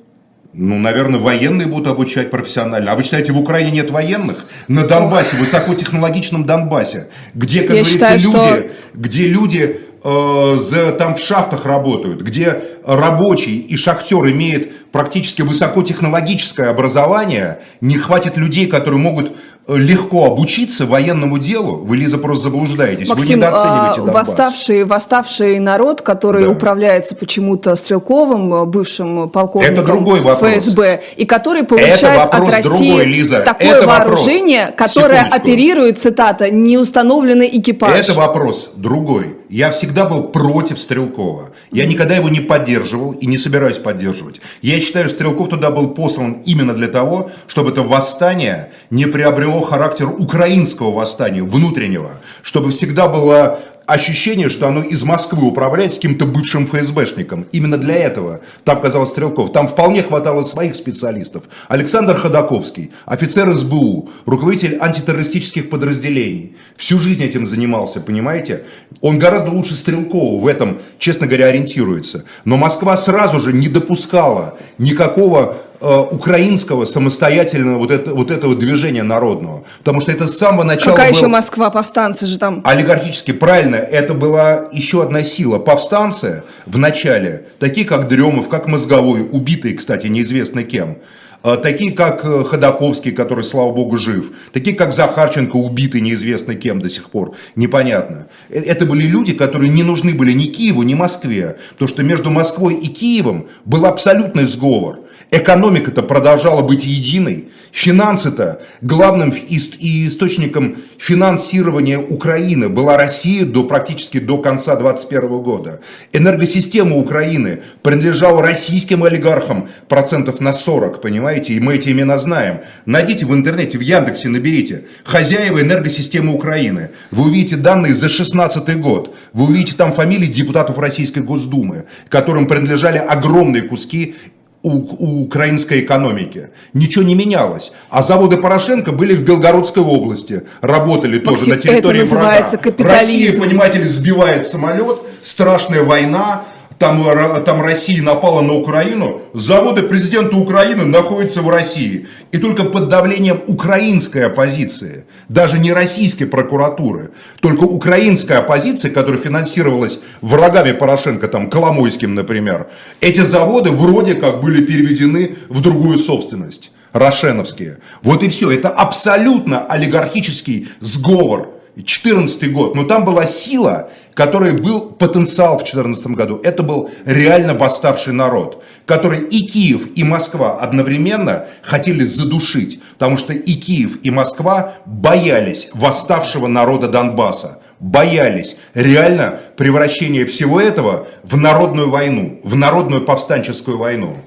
[0.51, 2.91] Ну, наверное, военные будут обучать профессионально.
[2.91, 4.45] А вы считаете, в Украине нет военных?
[4.67, 8.63] На Донбассе, высокотехнологичном Донбассе, где, как Я говорится, считаю, люди, что-
[8.95, 17.97] где люди там в шахтах работают, где рабочий и шахтер имеет практически высокотехнологическое образование, не
[17.97, 19.33] хватит людей, которые могут
[19.67, 21.75] э, легко обучиться военному делу.
[21.75, 23.07] Вы, Лиза, просто заблуждаетесь.
[23.09, 24.15] Максим, Вы а, недооцениваете Донбасс.
[24.27, 26.49] восставший, восставший народ, который Да.
[26.49, 30.51] управляется почему-то Стрелковым, э, бывшим полковником Это другой вопрос.
[30.53, 33.41] ФСБ, и который получает вопрос от России другой, Лиза.
[33.41, 34.09] такое Это вопрос.
[34.09, 35.37] вооружение, которое Секундочку.
[35.49, 37.99] оперирует, цитата, неустановленный экипаж.
[37.99, 39.35] Это вопрос другой.
[39.49, 41.49] Я всегда был против Стрелкова.
[41.71, 44.41] Я никогда его не поддерживал и не собираюсь поддерживать.
[44.61, 50.07] Я считаю, Стрелков туда был послан именно для того, чтобы это восстание не приобрело характер
[50.07, 52.11] украинского восстания, внутреннего.
[52.43, 57.45] Чтобы всегда было ощущение, что оно из Москвы управляет с каким-то бывшим ФСБшником.
[57.51, 59.51] Именно для этого там казалось Стрелков.
[59.51, 61.45] Там вполне хватало своих специалистов.
[61.67, 66.55] Александр Ходаковский, офицер СБУ, руководитель антитеррористических подразделений.
[66.77, 68.65] Всю жизнь этим занимался, понимаете?
[69.01, 72.25] Он гораздо лучше Стрелкова в этом, честно говоря, ориентируется.
[72.45, 79.63] Но Москва сразу же не допускала никакого украинского самостоятельного вот, это, вот этого движения народного.
[79.79, 82.61] Потому что это с самого начала Какая было- еще Москва, повстанцы же там.
[82.65, 85.59] Олигархически, правильно, это была еще одна сила.
[85.59, 90.97] Повстанцы в начале, такие как Дремов, как Мозговой, убитые, кстати, неизвестно кем,
[91.41, 96.81] а, такие как э, Ходаковский, который, слава богу, жив, такие как Захарченко, убитый неизвестно кем
[96.81, 98.27] до сих пор, непонятно.
[98.49, 102.29] Э, Это были люди, которые не нужны были ни Киеву, ни Москве, потому что между
[102.29, 104.99] Москвой и Киевом был абсолютный сговор.
[105.31, 114.19] Экономика-то продолжала быть единой, финансы-то главным ис- и источником финансирования Украины была Россия до практически
[114.19, 115.81] до конца 2021 года.
[116.13, 122.61] Энергосистема Украины принадлежала российским олигархам процентов на 40, понимаете, и мы эти имена знаем.
[122.87, 126.89] Найдите в интернете, в Яндексе наберите «Хозяева энергосистемы Украины».
[127.11, 129.15] Вы увидите данные за 16 год.
[129.33, 134.15] Вы увидите там фамилии депутатов Российской Госдумы, которым принадлежали огромные куски
[134.61, 136.49] у, у украинской экономики.
[136.73, 137.71] Ничего не менялось.
[137.89, 140.43] А заводы Порошенко были в Белгородской области.
[140.61, 142.71] Работали тоже Максим, на территории это называется врага.
[142.71, 143.41] капитализм.
[143.41, 146.43] Россия, понимаете ли, сбивает самолет, страшная война,
[146.79, 152.07] там, там Россия напала на Украину, заводы президента Украины находятся в России.
[152.31, 157.11] И только под давлением украинской оппозиции, даже не российской прокуратуры,
[157.41, 162.67] только украинская оппозиция, которая финансировалась врагами Порошенко, там, Коломойским, например,
[163.01, 166.71] эти заводы вроде как были переведены в другую собственность.
[166.93, 167.79] Рошеновские.
[168.01, 168.49] Вот и все.
[168.49, 171.59] Это абсолютно олигархический сговор.
[171.85, 172.75] 14 год.
[172.75, 176.41] Но там была сила, которой был потенциал в 2014 году.
[176.43, 182.81] Это был реально восставший народ, который и Киев, и Москва одновременно хотели задушить.
[182.97, 187.59] Потому что и Киев, и Москва боялись восставшего народа Донбасса.
[187.79, 194.17] Боялись реально превращения всего этого в народную войну, в народную повстанческую войну.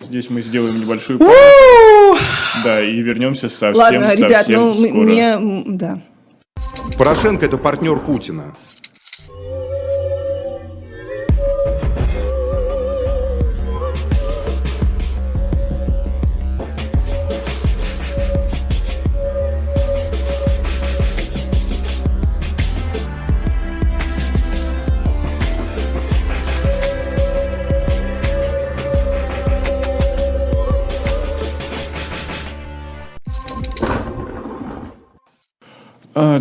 [0.00, 2.22] Здесь мы сделаем небольшую паузу.
[2.62, 4.90] Да, и вернемся совсем, Ладно, совсем ребят, ну скоро.
[4.92, 6.00] мне, да.
[6.96, 8.54] Порошенко это партнер Путина.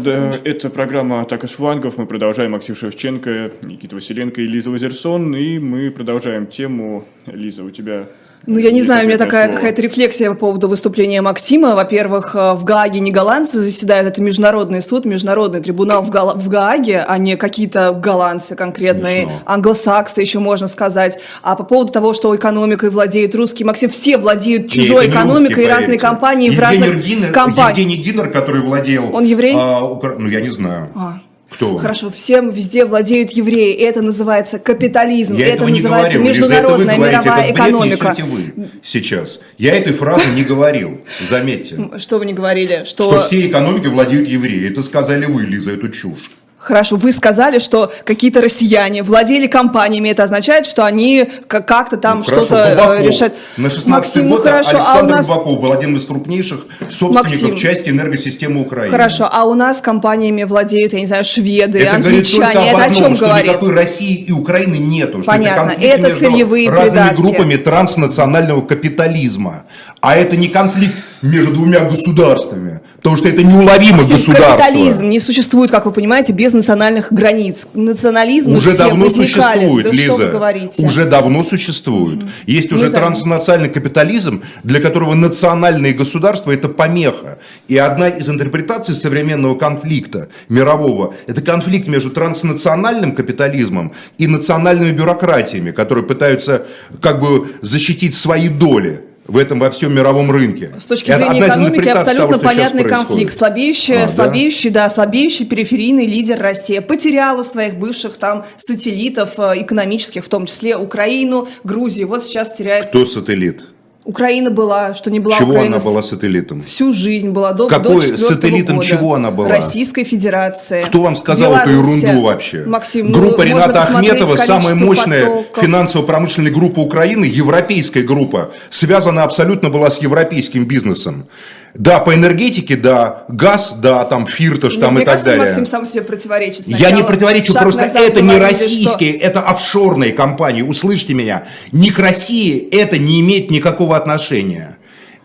[0.03, 1.97] Да, это программа «Атака с флангов».
[1.97, 5.35] Мы продолжаем Максим Шевченко, Никита Василенко и Лиза Лазерсон.
[5.35, 7.05] И мы продолжаем тему.
[7.25, 8.07] Лиза, у тебя
[8.47, 11.75] ну, я не знаю, у меня такая какая-то рефлексия по поводу выступления Максима.
[11.75, 16.49] Во-первых, э, в Гааге не голландцы заседают, это международный суд, международный трибунал в, Гала- в
[16.49, 19.41] Гааге, а не какие-то голландцы конкретные, Смешно.
[19.45, 21.19] англосаксы еще можно сказать.
[21.43, 25.63] А по поводу того, что экономикой владеет русский, Максим, все владеют чужой не, экономикой, русский,
[25.63, 27.77] и разные компании Евгений в разных компаниях.
[27.77, 29.09] Евгений Динер, который владел...
[29.13, 29.53] Он еврей?
[29.55, 30.15] А, укра...
[30.17, 30.89] Ну, я не знаю.
[30.95, 31.13] А.
[31.51, 31.77] Кто?
[31.77, 33.73] Хорошо, всем везде владеют евреи.
[33.75, 35.35] Это называется капитализм.
[35.35, 36.41] Я это называется говорил.
[36.41, 38.15] международная говорите, мировая этот экономика.
[38.25, 39.41] вы сейчас.
[39.57, 41.01] Я этой фразы не говорил.
[41.29, 41.77] Заметьте.
[41.97, 42.83] Что вы не говорили?
[42.85, 44.69] Что, что все экономики владеют евреи.
[44.69, 46.31] Это сказали вы, Лиза, эту чушь.
[46.61, 50.09] Хорошо, вы сказали, что какие-то россияне владели компаниями.
[50.09, 53.33] Это означает, что они как-то там ну, что-то э, решают.
[53.57, 55.27] На 16 Максим, ну хорошо, Александр а у нас...
[55.27, 58.91] Бабаков был один из крупнейших собственников Максим, части энергосистемы Украины.
[58.91, 62.69] Хорошо, а у нас компаниями владеют, я не знаю, шведы, это англичане.
[62.69, 63.51] Это одном, о чем что говорит?
[63.51, 65.23] никакой России и Украины нету.
[65.25, 67.21] Понятно, что это, это сырьевые разными придатки.
[67.21, 69.63] группами транснационального капитализма.
[69.99, 74.57] А это не конфликт между двумя государствами, потому что это неуловимо Максим, государство.
[74.57, 77.67] Капитализм не существует, как вы понимаете, без национальных границ.
[77.73, 79.27] Национализм уже давно возникали.
[79.27, 80.03] существует, да Лиза.
[80.05, 80.85] Что вы говорите?
[80.85, 82.19] Уже давно существует.
[82.19, 82.29] Mm-hmm.
[82.47, 87.37] Есть уже транснациональный капитализм, для которого национальные государства это помеха.
[87.67, 95.71] И одна из интерпретаций современного конфликта мирового это конфликт между транснациональным капитализмом и национальными бюрократиями,
[95.71, 96.65] которые пытаются
[97.01, 100.71] как бы защитить свои доли в этом во всем мировом рынке.
[100.77, 103.33] С точки зрения экономики абсолютно того, понятный конфликт.
[103.33, 104.83] Слабеющий, а, слабеющий, да?
[104.83, 110.75] да, слабеющий периферийный лидер Россия потеряла своих бывших там сателлитов э, экономических, в том числе
[110.75, 112.07] Украину, Грузию.
[112.07, 112.89] Вот сейчас теряет.
[112.89, 113.65] Кто сателлит?
[114.03, 115.75] Украина была, что не была чего Украина.
[115.75, 116.63] она была сателлитом?
[116.63, 118.87] Всю жизнь была до, Какой, до сателлитом года.
[118.87, 119.47] чего она была?
[119.47, 120.83] Российской Федерации.
[120.85, 121.97] Кто вам сказал Белоруссия.
[121.97, 122.63] эту ерунду вообще?
[122.65, 125.63] Максим, группа ну, Рената Ахметова, самая мощная потоков.
[125.63, 131.27] финансово-промышленная группа Украины, европейская группа, связана абсолютно была с европейским бизнесом.
[131.73, 135.45] Да, по энергетике, да, газ, да, там Фирташ, там Мне и так кажется, далее.
[135.45, 136.65] Максим сам себе противоречит.
[136.65, 139.25] Сначала Я не противоречу, просто это не российские, что...
[139.25, 140.61] это офшорные компании.
[140.61, 141.43] Услышьте меня.
[141.71, 144.77] Ни к России это не имеет никакого отношения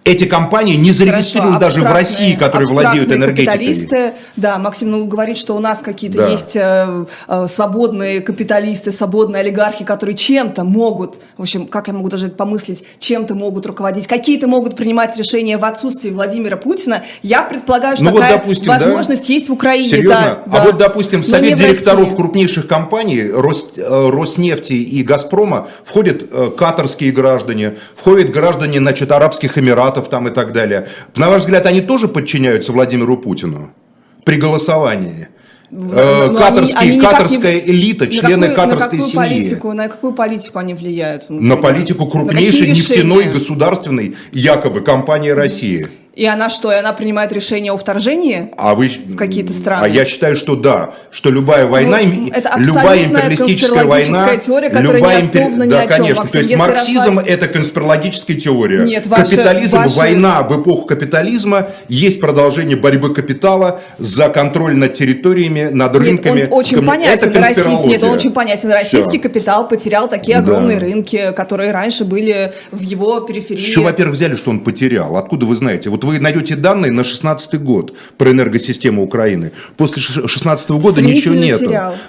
[0.07, 4.12] эти компании не зарегистрированы даже в России, которые владеют энергетикой.
[4.37, 6.29] Да, Максим ну, говорит, что у нас какие-то да.
[6.29, 12.09] есть э, э, свободные капиталисты, свободные олигархи, которые чем-то могут, в общем, как я могу
[12.09, 17.03] даже помыслить, чем-то могут руководить, какие-то могут принимать решения в отсутствии Владимира Путина.
[17.23, 19.33] Я предполагаю, что ну, такая вот, допустим, возможность да?
[19.33, 19.88] есть в Украине.
[19.88, 20.38] Серьезно?
[20.47, 26.51] Да, а вот, допустим, совет директоров крупнейших компаний Рос, э, Роснефти и Газпрома входят э,
[26.57, 30.87] катарские граждане, входят граждане, значит, Арабских Эмиратов, Штатов там и так далее.
[31.17, 33.71] На ваш взгляд, они тоже подчиняются Владимиру Путину
[34.25, 35.29] при голосовании?
[35.71, 37.61] Э, ну, катарский, они, они катарская не...
[37.61, 39.29] элита, члены какую, катарской на какую семьи.
[39.29, 41.25] Политику, на какую политику они влияют?
[41.29, 45.89] На политику крупнейшей нефтяной государственной якобы компании России.
[46.17, 49.85] И она что, и она принимает решение о вторжении а вы, в какие-то страны?
[49.85, 54.97] А я считаю, что да, что любая война, ну, это любая империалистическая война, теория, которая
[54.97, 55.67] любая не импер...
[55.67, 57.29] ни да, о чем, конечно, Максим, то есть марксизм Расслаб...
[57.29, 58.85] это конспирологическая теория.
[58.85, 59.99] Нет, ваши, Капитализм, ваши...
[59.99, 66.49] война в эпоху капитализма есть продолжение борьбы капитала за контроль над территориями, над Нет, рынками.
[66.51, 66.87] он очень Ком...
[66.87, 67.31] понятен.
[67.37, 68.71] Российский, нет, он очень понятен.
[68.71, 69.29] Российский Все.
[69.29, 70.87] капитал потерял такие огромные да.
[70.87, 73.61] рынки, которые раньше были в его периферии.
[73.61, 75.19] С чего, во-первых, взяли, что он потерял?
[75.19, 75.91] Откуда вы знаете?
[75.91, 79.53] Вот вы найдете данные на 16 год про энергосистему Украины.
[79.77, 81.61] После 16 года ничего нет.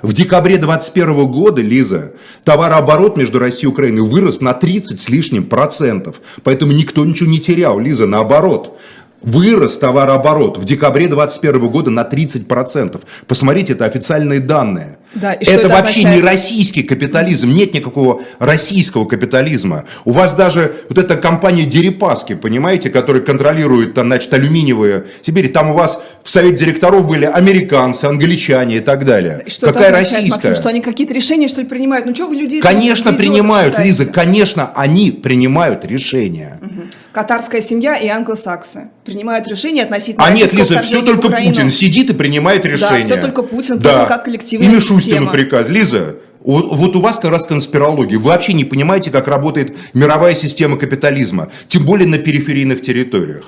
[0.02, 5.46] В декабре 21 года, Лиза, товарооборот между Россией и Украиной вырос на 30 с лишним
[5.46, 6.22] процентов.
[6.44, 8.78] Поэтому никто ничего не терял, Лиза, наоборот.
[9.22, 13.02] Вырос товарооборот в декабре 2021 года на 30%.
[13.28, 14.98] Посмотрите, это официальные данные.
[15.16, 16.16] Да, это, это вообще означает?
[16.16, 19.86] не российский капитализм, нет никакого российского капитализма.
[20.06, 25.72] У вас даже вот эта компания Дерипаски, понимаете, которая контролирует там, значит, алюминиевые Сибири, там
[25.72, 29.44] у вас в совет директоров были американцы, англичане и так далее.
[29.48, 30.50] Что Какая означает, российская?
[30.50, 32.06] Максим, что они какие-то решения, что ли, принимают?
[32.06, 36.60] Ну что вы людей Конечно, принимают, Лиза, конечно, они принимают решения.
[36.62, 36.82] Угу.
[37.18, 42.14] Катарская семья и англосаксы принимают решения относительно А нет, Лиза, все только Путин сидит и
[42.14, 43.00] принимает решения.
[43.00, 43.92] Да, все только Путин, да.
[43.92, 45.68] Путин как коллективная И Мишустину приказ.
[45.68, 48.20] Лиза, вот у вас как раз конспирология.
[48.20, 53.46] Вы вообще не понимаете, как работает мировая система капитализма, тем более на периферийных территориях.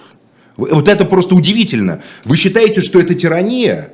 [0.58, 2.02] Вот это просто удивительно.
[2.26, 3.90] Вы считаете, что это тирания,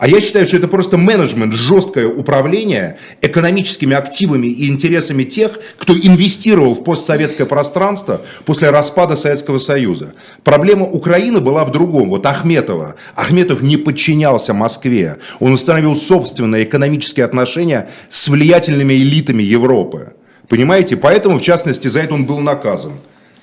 [0.00, 5.92] А я считаю, что это просто менеджмент, жесткое управление экономическими активами и интересами тех, кто
[5.92, 10.14] инвестировал в постсоветское пространство после распада Советского Союза.
[10.42, 12.08] Проблема Украины была в другом.
[12.08, 12.94] Вот Ахметова.
[13.14, 15.18] Ахметов не подчинялся Москве.
[15.38, 20.14] Он установил собственные экономические отношения с влиятельными элитами Европы.
[20.48, 20.96] Понимаете?
[20.96, 22.94] Поэтому, в частности, за это он был наказан.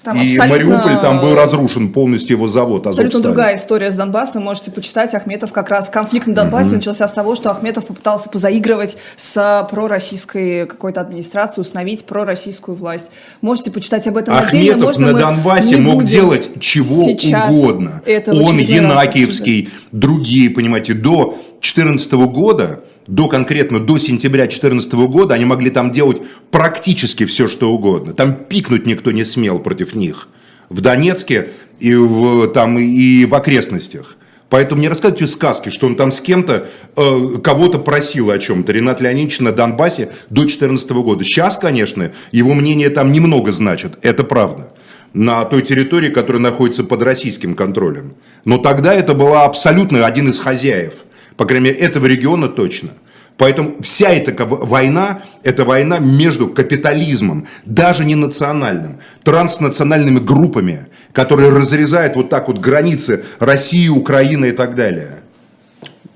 [0.07, 2.87] Там и Мариуполь там был разрушен полностью его завод.
[2.87, 4.41] Абсолютно другая история с Донбассом.
[4.41, 5.13] Можете почитать.
[5.13, 6.75] Ахметов как раз конфликт на Донбассе угу.
[6.77, 13.07] начался с того, что Ахметов попытался позаигрывать с пророссийской какой-то администрацией, установить пророссийскую власть.
[13.41, 14.85] Можете почитать об этом Ахметов отдельно.
[14.85, 17.03] Можно на Донбассе мог делать чего
[17.49, 18.01] угодно.
[18.27, 25.69] Он Янакиевский, другие, понимаете, до 2014 года до конкретно до сентября 2014 года они могли
[25.69, 28.13] там делать практически все, что угодно.
[28.13, 30.27] Там пикнуть никто не смел против них.
[30.69, 34.17] В Донецке и в, там, и в окрестностях.
[34.49, 38.71] Поэтому не рассказывайте сказки, что он там с кем-то, э, кого-то просил о чем-то.
[38.71, 41.23] Ренат Леонидович на Донбассе до 2014 года.
[41.23, 43.97] Сейчас, конечно, его мнение там немного значит.
[44.03, 44.71] Это правда
[45.13, 48.15] на той территории, которая находится под российским контролем.
[48.45, 51.05] Но тогда это была абсолютно один из хозяев
[51.37, 52.89] по крайней мере, этого региона точно.
[53.37, 62.15] Поэтому вся эта война, это война между капитализмом, даже не национальным, транснациональными группами, которые разрезают
[62.15, 65.16] вот так вот границы России, Украины и так далее.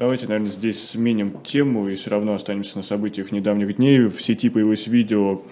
[0.02, 4.00] Давайте, наверное, здесь сменим тему и все равно останемся на событиях недавних дней.
[4.06, 5.44] В сети появилось видео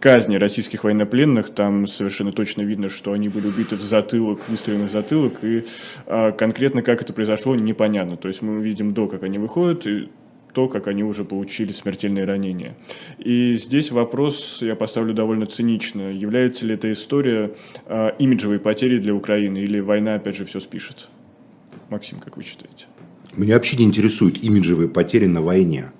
[0.00, 1.50] казни российских военнопленных.
[1.50, 5.44] Там совершенно точно видно, что они были убиты в затылок, выстрелены в затылок.
[5.44, 5.66] И
[6.06, 8.16] а, конкретно как это произошло, непонятно.
[8.16, 10.08] То есть мы видим до, как они выходят, и
[10.54, 12.78] то, как они уже получили смертельные ранения.
[13.18, 16.10] И здесь вопрос я поставлю довольно цинично.
[16.10, 17.50] Является ли эта история
[17.84, 21.10] э, имиджевой потери для Украины или война опять же все спишет?
[21.90, 22.86] Максим, как вы считаете?
[23.38, 25.92] Меня вообще не интересуют имиджевые потери на войне.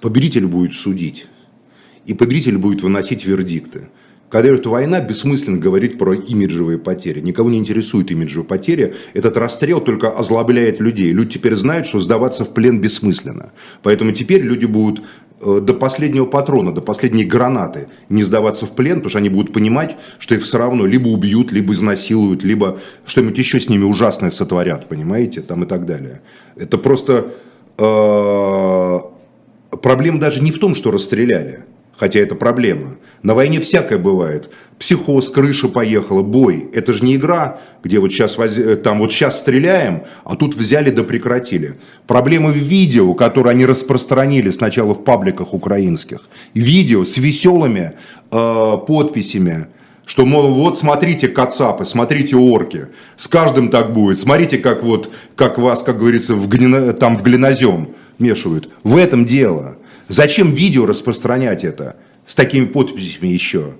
[0.00, 1.26] Победитель будет судить.
[2.06, 3.88] И победитель будет выносить вердикты.
[4.30, 7.18] Когда идет война, бессмысленно говорить про имиджевые потери.
[7.18, 8.94] Никого не интересует имиджевые потери.
[9.14, 11.10] Этот расстрел только озлобляет людей.
[11.10, 13.50] Люди теперь знают, что сдаваться в плен бессмысленно.
[13.82, 15.02] Поэтому теперь люди будут
[15.40, 19.96] до последнего патрона, до последней гранаты не сдаваться в плен, потому что они будут понимать,
[20.18, 24.88] что их все равно либо убьют, либо изнасилуют, либо что-нибудь еще с ними ужасное сотворят,
[24.88, 26.20] понимаете, там и так далее.
[26.56, 27.32] Это просто
[27.78, 28.98] э,
[29.82, 31.64] проблема даже не в том, что расстреляли
[32.00, 32.96] хотя это проблема.
[33.22, 34.50] На войне всякое бывает.
[34.78, 36.70] Психоз, крыша поехала, бой.
[36.72, 38.56] Это же не игра, где вот сейчас, воз...
[38.56, 41.74] Э, там вот сейчас стреляем, а тут взяли да прекратили.
[42.06, 46.22] Проблема в видео, которое они распространили сначала в пабликах украинских.
[46.54, 47.92] Видео с веселыми
[48.32, 49.66] э, подписями,
[50.06, 52.86] что, мол, вот смотрите кацапы, смотрите орки,
[53.18, 57.22] с каждым так будет, смотрите, как вот, как вас, как говорится, в глино, там в
[57.22, 58.70] глинозем мешают.
[58.84, 59.76] В этом дело.
[60.10, 61.94] Зачем видео распространять это
[62.26, 63.74] с такими подписями еще?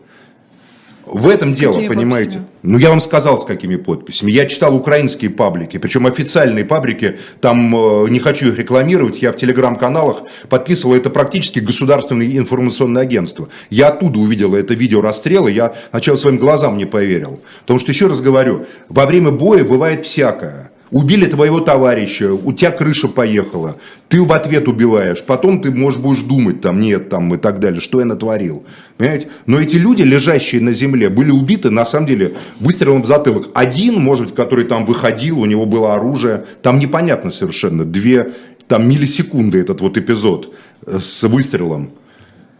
[1.05, 2.39] В этом с дело, понимаете?
[2.39, 2.47] Подписями?
[2.63, 4.31] Ну, я вам сказал, с какими подписями.
[4.31, 9.37] Я читал украинские паблики, причем официальные паблики, там, э, не хочу их рекламировать, я в
[9.37, 13.49] телеграм-каналах подписывал, это практически государственное информационное агентство.
[13.69, 17.41] Я оттуда увидел это видео расстрела, я сначала своим глазам не поверил.
[17.63, 20.70] Потому что, еще раз говорю, во время боя бывает всякое.
[20.91, 23.77] Убили твоего товарища, у тебя крыша поехала,
[24.09, 27.81] ты в ответ убиваешь, потом ты, может, будешь думать, там, нет, там, и так далее,
[27.81, 28.65] что я натворил.
[28.97, 29.29] Понимаете?
[29.47, 33.51] Но эти люди, лежащие на земле, были убиты, на самом деле, выстрелом в затылок.
[33.55, 38.33] Один, может быть, который там выходил, у него было оружие, там непонятно совершенно, две
[38.67, 40.55] там миллисекунды этот вот эпизод
[40.87, 41.91] э, с выстрелом.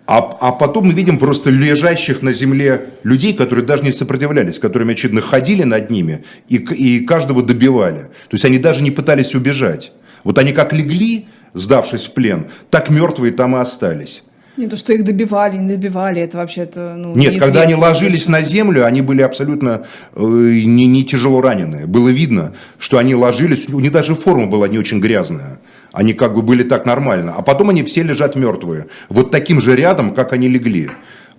[0.07, 4.95] А, а потом мы видим просто лежащих на земле людей, которые даже не сопротивлялись, которыми,
[4.95, 8.11] очевидно, ходили над ними и, и каждого добивали.
[8.29, 9.93] То есть они даже не пытались убежать.
[10.25, 14.25] Вот они как легли, сдавшись в плен, так мертвые там и остались.
[14.57, 18.43] Не то, что их добивали, не добивали, это вообще-то, ну, Нет, когда они ложились на
[18.43, 21.87] землю, они были абсолютно э, не, не тяжело раненые.
[21.87, 25.61] Было видно, что они ложились, у них даже форма была не очень грязная.
[25.93, 27.35] Они как бы были так нормально.
[27.37, 28.87] А потом они все лежат мертвые.
[29.09, 30.91] Вот таким же рядом, как они легли.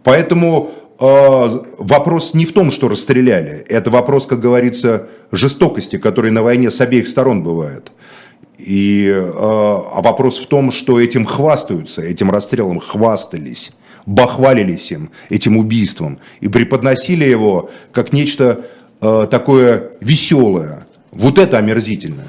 [0.03, 3.63] Поэтому э, вопрос не в том, что расстреляли.
[3.67, 7.91] Это вопрос, как говорится, жестокости, которая на войне с обеих сторон бывает.
[8.57, 13.71] И, э, а вопрос в том, что этим хвастаются, этим расстрелом хвастались,
[14.05, 16.19] бахвалились им, этим убийством.
[16.41, 18.65] И преподносили его как нечто
[19.01, 20.83] э, такое веселое.
[21.11, 22.27] Вот это омерзительное.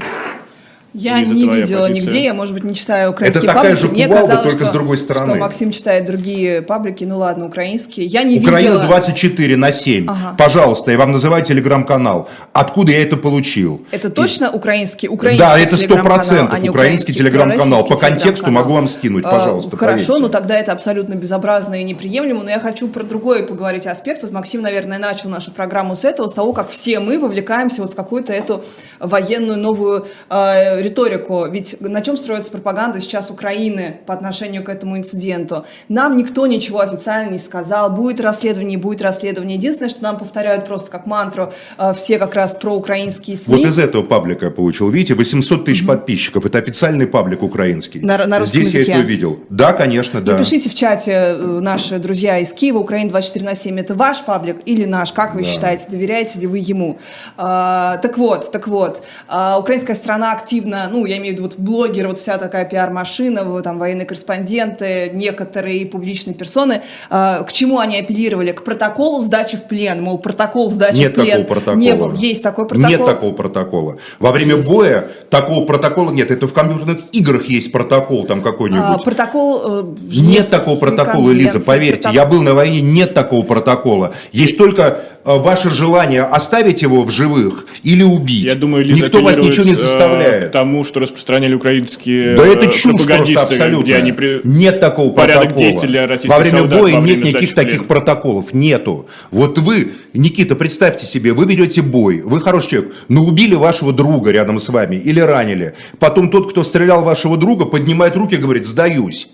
[0.95, 1.89] Я Лиза, не видела позиция?
[1.89, 3.83] нигде, я, может быть, не читаю украинские Это такая паблики.
[3.87, 5.27] же Мне казалось, только что, с другой стороны.
[5.33, 8.07] что Максим читает другие паблики, ну ладно, украинские.
[8.07, 8.83] Я не Украина видела.
[8.85, 10.07] 24 на 7.
[10.09, 10.35] Ага.
[10.37, 12.29] Пожалуйста, я вам называю телеграм-канал.
[12.53, 13.87] Откуда я это получил?
[13.91, 17.87] Это точно украинский, украинский Да, это сто телеграм-канал, процентов а не украинский телеграм-канал.
[17.87, 18.63] По контексту телеграм-канал.
[18.63, 20.23] могу вам скинуть, А, пожалуйста, Хорошо, поверьте.
[20.23, 24.23] ну тогда это абсолютно безобразно и неприемлемо, но я хочу про другой поговорить аспект.
[24.23, 27.93] Вот Максим, наверное, начал нашу программу с этого, с того, как все мы вовлекаемся вот
[27.93, 28.63] в какую-то эту
[29.01, 31.47] военную новую э, риторику.
[31.47, 35.65] Ведь на чем строится пропаганда сейчас Украины по отношению к этому инциденту?
[35.89, 39.57] Нам никто ничего официально не сказал, будет расследование, будет расследование.
[39.57, 43.57] Единственное, что нам повторяют просто как мантру э, все как раз проукраинские СМИ.
[43.57, 44.89] Вот из этого паблика я получил.
[44.91, 46.45] Видите, 800 тысяч подписчиков.
[46.45, 48.01] Это официальный паблик украинский.
[48.01, 48.91] На- на русском Здесь языке.
[48.93, 49.41] я это увидел.
[49.49, 50.33] Да, конечно, да.
[50.33, 54.59] Напишите в чате э, наши друзья из Киева, Украина 24 на 7, это ваш паблик
[54.65, 55.13] или наш?
[55.13, 55.49] Как вы Да.
[55.49, 56.99] считаете, доверяете ли вы ему?
[57.37, 61.55] А, так вот, так вот, а, украинская страна активно, ну, я имею в виду вот
[61.59, 67.79] блогеры, вот вся такая пиар-машина, вот там военные корреспонденты, некоторые публичные персоны, а, к чему
[67.79, 68.53] они апеллировали?
[68.53, 71.77] К протоколу сдачи в плен, мол, протокол сдачи Нет в плен такого протокола.
[71.81, 72.13] не был.
[72.15, 72.91] Есть такой протокол?
[72.91, 73.97] Нет такого протокола.
[74.19, 76.31] Во время боя такого протокола нет.
[76.31, 78.83] Это в компьютерных играх есть протокол там какой-нибудь.
[78.85, 79.63] А, протокол...
[79.65, 82.09] э, Нет такого протокола, Лиза, поверьте.
[82.09, 84.13] протокол- Я был на войне, нет такого протокола.
[84.33, 88.45] Есть только э, ваше желание оставить его в живых или убить.
[88.45, 90.49] Я думаю, Лиза Никто вас ничего не э, заставляет.
[90.49, 93.83] к тому, что распространяли украинские Да э, это чушь просто абсолютно.
[93.85, 95.81] где они при- Нет такого порядок протокола.
[95.87, 97.67] для Во время солдат боя во нет время никаких сдачи в плен.
[97.77, 98.53] таких протоколов.
[98.55, 99.07] Нету.
[99.31, 104.31] Вот вы, Никита, представьте себе, вы ведете бой, вы хороший человек, но убили вашего друга
[104.33, 105.75] рядом с вами или ранили.
[105.99, 109.29] Потом тот, кто стрелял вашего друга, поднимает руки и говорит, сдаюсь.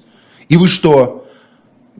[0.48, 1.24] И вы что?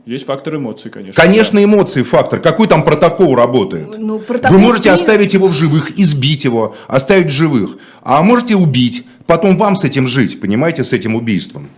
[0.05, 1.21] Есть фактор эмоций, конечно.
[1.21, 2.39] Конечно, эмоции фактор.
[2.39, 3.97] Какой там протокол работает?
[3.97, 7.77] Ну, протокол Вы можете оставить его в живых, избить его, оставить в живых.
[8.01, 9.05] А можете убить.
[9.25, 11.69] Потом вам с этим жить, понимаете, с этим убийством.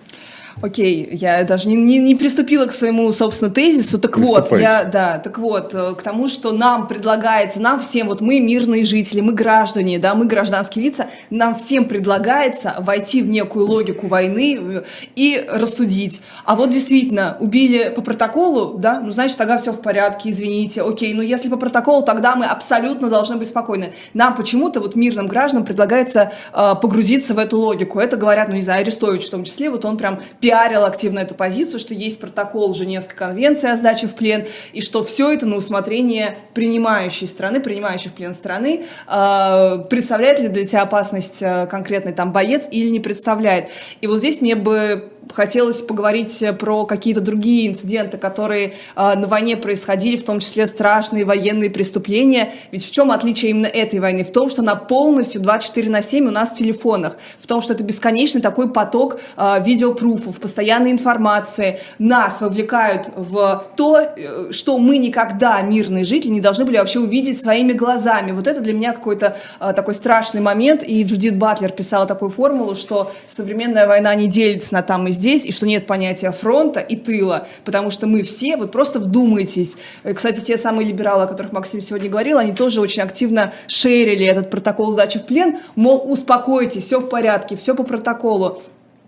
[0.62, 3.97] Окей, я даже не, не, не приступила к своему, собственно, тезису.
[3.97, 8.22] Так вот, я, да, так вот, э, к тому, что нам предлагается, нам всем, вот
[8.22, 13.66] мы мирные жители, мы граждане, да, мы гражданские лица, нам всем предлагается войти в некую
[13.66, 14.84] логику войны э,
[15.16, 16.22] и рассудить.
[16.45, 21.14] А вот действительно, убили по протоколу, да, ну, значит, тогда все в порядке, извините, окей,
[21.14, 23.93] но если по протоколу, тогда мы абсолютно должны быть спокойны.
[24.14, 27.99] Нам почему-то, вот мирным гражданам, предлагается э, погрузиться в эту логику.
[27.99, 30.22] Это говорят, ну, не знаю, Арестович в том числе, вот он прям
[30.52, 34.43] пиарил активно эту позицию, что есть протокол Женевской конвенции о сдаче в плен,
[34.74, 40.49] и что все это на усмотрение принимающей страны, принимающей в плен страны, э, представляет ли
[40.49, 43.70] для тебя опасность э, конкретный там боец или не представляет.
[44.02, 49.58] И вот здесь мне бы хотелось поговорить про какие-то другие инциденты, которые э, на войне
[49.58, 52.54] происходили, в том числе страшные военные преступления.
[52.72, 54.24] Ведь в чем отличие именно этой войны?
[54.24, 57.18] В том, что она полностью 24 на 7 у нас в телефонах.
[57.40, 61.80] В том, что это бесконечный такой поток э, видеопруфов, постоянной информации.
[62.00, 67.42] Нас вовлекают в то, э, что мы никогда, мирные жители, не должны были вообще увидеть
[67.42, 68.32] своими глазами.
[68.32, 70.84] Вот это для меня какой-то э, такой страшный момент.
[70.84, 75.45] И Джудит Батлер писала такую формулу, что современная война не делится на там и здесь,
[75.45, 79.76] и что нет понятия фронта и тыла, потому что мы все, вот просто вдумайтесь.
[80.03, 84.26] Э, Кстати, те самые либералы, о которых Максим сегодня говорил, они тоже очень активно шерили
[84.26, 88.62] этот протокол сдачи в плен, мол, успокойтесь, все в порядке, все по протоколу.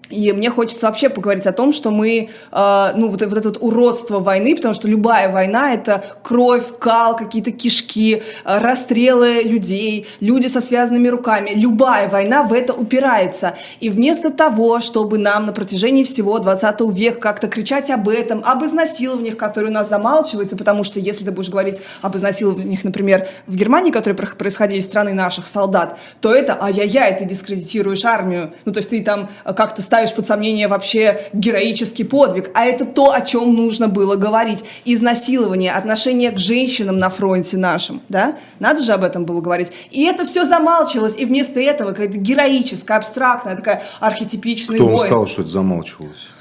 [0.10, 3.58] И мне хочется вообще поговорить о том, что мы, э, ну, вот, вот это вот
[3.62, 10.48] уродство войны, потому что любая война– это кровь, кал, какие-то кишки, э, расстрелы людей, люди
[10.48, 11.52] со связанными руками.
[11.56, 13.56] Любая война в это упирается.
[13.80, 18.64] И вместо того, чтобы нам на протяжении всего 20 века как-то кричать об этом, об
[18.64, 23.56] изнасилованиях, которые у нас замалчиваются, потому что если ты будешь говорить об изнасилованиях, например, в
[23.56, 28.54] Германии, которые про- происходили страны наших солдат, то это ай-яй-яй, ты дискредитируешь армию.
[28.66, 32.50] Ну, то есть ты там э, как-то ставишь под сомнение вообще героический подвиг.
[32.56, 34.64] А это то, о чем нужно было говорить.
[34.86, 38.36] Изнасилование, отношение к женщинам на фронте нашем, да?
[38.58, 39.72] Надо же об этом было говорить.
[39.92, 44.98] И это все замалчивалось, и вместо этого какая-то героическая, абстрактная, такая архетипичный Кто воин.
[44.98, 46.33] сказал, что это замалчивалось?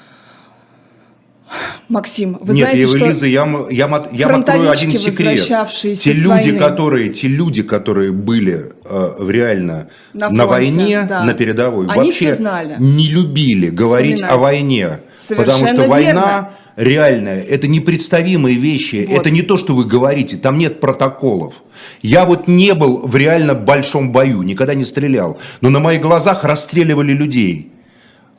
[1.88, 3.06] Максим, вы Нет, знаете, что...
[3.06, 5.40] Лиза, я, я, я открою один секрет.
[5.98, 6.58] Те люди, войны.
[6.58, 11.24] которые, те люди, которые были э, реально На на, фронте, войне, да.
[11.24, 12.76] на передовой, Они вообще знали.
[12.78, 15.00] не любили говорить о войне.
[15.28, 16.50] потому Совершенно что война верно.
[16.76, 19.20] реальная, это непредставимые вещи, Вот.
[19.20, 21.62] это не то, что вы говорите, там нет протоколов.
[22.00, 26.44] Я вот не был в реально большом бою, никогда не стрелял, но на моих глазах
[26.44, 27.71] расстреливали людей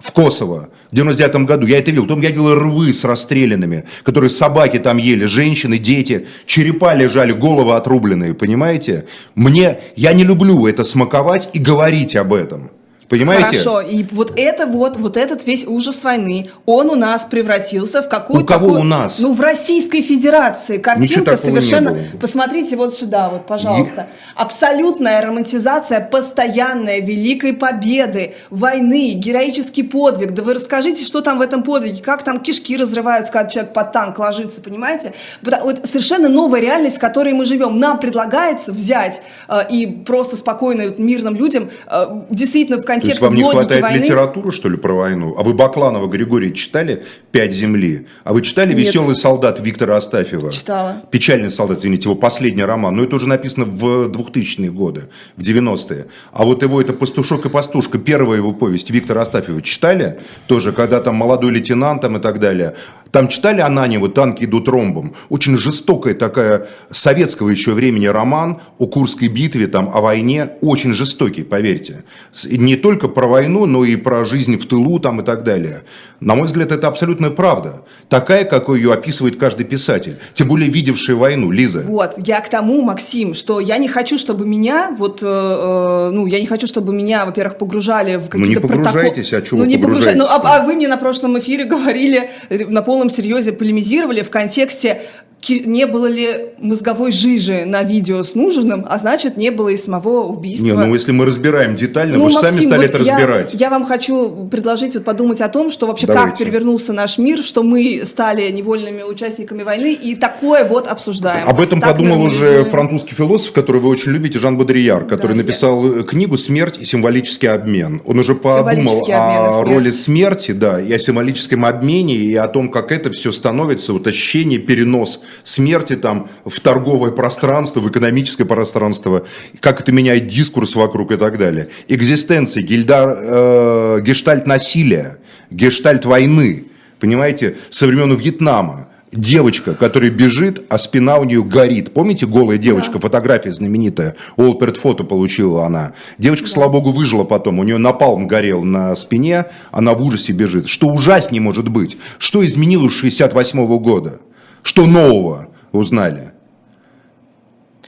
[0.04, 1.66] в Косово в 99 году.
[1.66, 2.04] Я это видел.
[2.04, 7.76] Потом я видел рвы с расстрелянными, которые собаки там ели, женщины, дети, черепа лежали, головы
[7.76, 9.06] отрубленные, понимаете?
[9.34, 12.72] Мне, я не люблю это смаковать и говорить об этом.
[13.10, 13.45] Понимаете?
[13.45, 18.10] Хорошо, и вот это вот, вот этот весь ужас войны, он у нас превратился в
[18.10, 18.43] какую-то...
[18.43, 19.20] У кого такую- у нас?
[19.20, 20.78] Ну, в Российской Федерации.
[20.78, 21.97] Картинка совершенно...
[22.20, 24.08] Посмотрите вот сюда, вот, пожалуйста.
[24.36, 30.32] Абсолютная романтизация постоянная Великой Победы, войны, героический подвиг.
[30.34, 33.91] Да вы расскажите, что там в этом подвиге, как там кишки разрываются, когда человек под
[33.91, 35.14] танк ложится, понимаете?
[35.41, 37.80] Вот вот совершенно новая реальность, в которой мы живем.
[37.80, 43.12] Нам предлагается взять э, и просто спокойно вот мирным людям э, действительно в То контексте
[43.12, 43.98] есть вам не хватает войны...
[43.98, 45.36] литературы, что ли, про войну?
[45.38, 48.08] А вы Бакланова Григория читали «Пять земли»?
[48.24, 48.80] А вы читали Нет.
[48.80, 50.52] «Веселый солдат» Виктора Астафьева?
[50.52, 51.02] Читала.
[51.12, 52.96] «Печальный солдат», извините, его последний роман.
[52.96, 56.08] Но это уже написано в 2000-е годы, в 90-е.
[56.32, 60.20] А вот его это «Пастушок и пастушка», первая его повесть Виктора Астафьева читали?
[60.48, 62.76] Тоже, когда там молодой лейтенант там и так далее.
[63.14, 65.14] Там читали Ананьева «Танки идут ромбом».
[65.30, 70.49] Очень жестокая такая советского еще времени роман о Курской битве, там, о войне.
[70.61, 72.05] Очень жестокий, поверьте.
[72.43, 75.84] Не только про войну, но и про жизнь в тылу там, и так далее.
[76.26, 77.82] На мой взгляд, это абсолютная правда.
[78.07, 80.17] Такая, какой ее описывает каждый писатель.
[80.34, 81.51] Тем более, видевший войну.
[81.51, 81.84] Лиза.
[81.86, 86.26] Вот, я к тому, Максим, что я не хочу, чтобы меня, вот, э, э, ну,
[86.26, 89.63] я не хочу, чтобы меня, во-первых, погружали в Ну, не какие-то погружайтесь, а чего Ну,
[89.63, 90.19] вы не погружайтесь.
[90.19, 94.30] Ну, а, а вы мне на прошлом эфире говорили, р- на полном серьезе полемизировали в
[94.30, 95.01] контексте,
[95.50, 100.24] не было ли мозговой жижи на видео с Нужиным, а значит, не было и самого
[100.24, 100.66] убийства.
[100.66, 103.54] Не, ну если мы разбираем детально, Ну, вы же сами стали вот это я, разбирать.
[103.54, 106.44] Я вам хочу предложить вот подумать о том, что вообще как Давайте.
[106.46, 111.48] перевернулся наш мир, что мы стали невольными участниками войны и такое вот обсуждаем.
[111.48, 112.72] Об этом Так подумал уже нормализуем.
[112.72, 116.78] французский философ, который вы очень любите, Жан Бодрияр, который Да, я- написал э, книгу «Смерть
[116.80, 118.02] и символический обмен».
[118.06, 122.91] Он уже подумал о роли смерти, да, и о символическом обмене, и о том, как
[122.91, 129.26] это все становится, вот ощущение, перенос смерти там в торговое пространство, в экономическое пространство,
[129.60, 131.70] как это меняет дискурс вокруг и так далее.
[131.88, 135.18] Экзистенция, гильдар, э, гештальт насилия,
[135.50, 136.66] гештальт войны,
[137.00, 138.88] понимаете, со времен Вьетнама.
[139.14, 141.94] Девочка, которая бежит, а спина у нее горит.
[141.94, 145.94] Помните, голая девочка, фотография знаменитая, Олперт фото получила она.
[146.18, 150.68] Девочка, слава богу, выжила потом, у нее напалм горел на спине, она в ужасе бежит.
[150.68, 151.96] Что ужаснее может быть?
[152.18, 154.20] Что изменилось с 68 года?
[154.64, 156.33] Что нового узнали?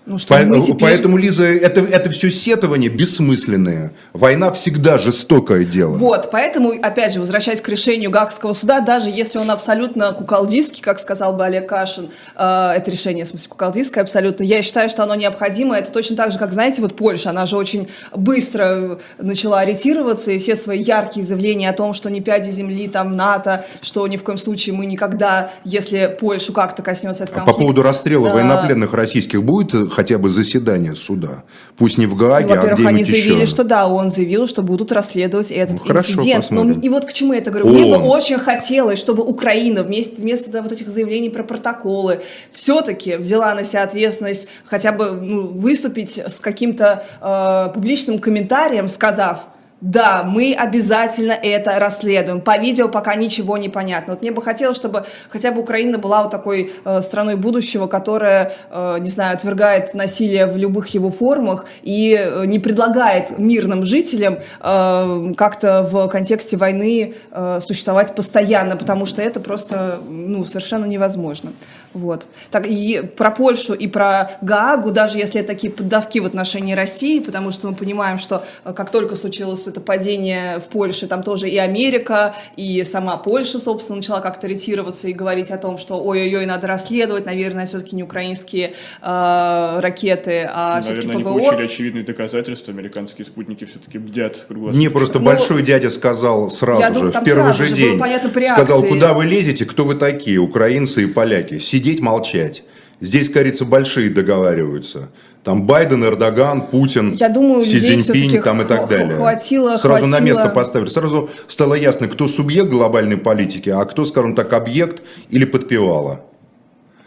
[0.05, 3.91] Ну, что По- теперь- Поэтому, Лиза, это, это все сетование бессмысленное.
[4.13, 5.97] Война всегда жестокое дело.
[5.97, 10.99] Вот, поэтому, опять же, возвращаясь к решению Гаагского суда, даже если он абсолютно куколдистский, как
[10.99, 15.15] сказал бы Олег Кашин, э, это решение, в смысле, куколдистское абсолютно, я считаю, что оно
[15.15, 15.75] необходимо.
[15.75, 20.37] Это точно так же, как, знаете, вот Польша, она же очень быстро начала ориентироваться, и
[20.37, 24.23] все свои яркие заявления о том, что не пяди земли, там, НАТО, что ни в
[24.23, 27.59] коем случае мы никогда, если Польшу как-то коснется этот А по конфликт...
[27.59, 31.43] поводу расстрела а, военнопленных российских будет хотя бы заседание суда?
[31.77, 33.45] Пусть не в Гааге, Ну, а во-первых, где-нибудь они заявили, еще.
[33.47, 36.51] что да, он заявил, что будут расследовать этот Ну, хорошо, инцидент.
[36.51, 36.81] Но, посмотрим.
[36.81, 37.69] и вот к чему я это говорю.
[37.69, 42.21] Мне бы очень хотелось, чтобы Украина вместо, вместо вот этих заявлений про протоколы
[42.51, 49.45] все-таки взяла на себя ответственность хотя бы ну, выступить с каким-то э, публичным комментарием, сказав,
[49.81, 52.39] да, мы обязательно это расследуем.
[52.39, 54.13] По видео пока ничего не понятно.
[54.13, 58.53] Вот мне бы хотелось, чтобы хотя бы Украина была вот такой э, страной будущего, которая,
[58.71, 64.39] э, не знаю, отвергает насилие в любых его формах и э, не предлагает мирным жителям
[64.61, 71.51] э, как-то в контексте войны э, существовать постоянно, потому что это просто ну, совершенно невозможно.
[71.95, 72.27] Вот.
[72.51, 77.19] Так, и про Польшу и про Гаагу, даже если это такие поддавки в отношении России,
[77.21, 81.49] потому что мы понимаем, что э, как только случилось это падение в Польше, там тоже
[81.49, 86.45] и Америка, и сама Польша, собственно, начала как-то ретироваться и говорить о том, что ой-ой-ой,
[86.45, 91.39] надо расследовать, наверное, все-таки не украинские э, ракеты, а все-таки Наверное, они ПВО.
[91.51, 92.73] получили очевидные доказательства.
[92.73, 94.77] Американские спутники все-таки бдят круглосуточно.
[94.77, 97.91] Мне просто Ну, большой дядя сказал сразу я же, думаю, в первый сразу же день.
[97.91, 101.59] было понятно по сказал, куда вы лезете, кто вы такие, украинцы и поляки.
[101.85, 102.63] Сидеть, молчать.
[102.99, 105.09] Здесь, кажется, большие договариваются.
[105.43, 109.15] Там Байден, Эрдоган, Путин, Я думаю, Си Цзиньпинь там и так далее.
[109.15, 110.25] хватило- Сразу на хватило.
[110.25, 110.89] место поставили.
[110.89, 116.21] Сразу стало ясно, кто субъект глобальной политики, а кто, скажем так, объект или подпевала.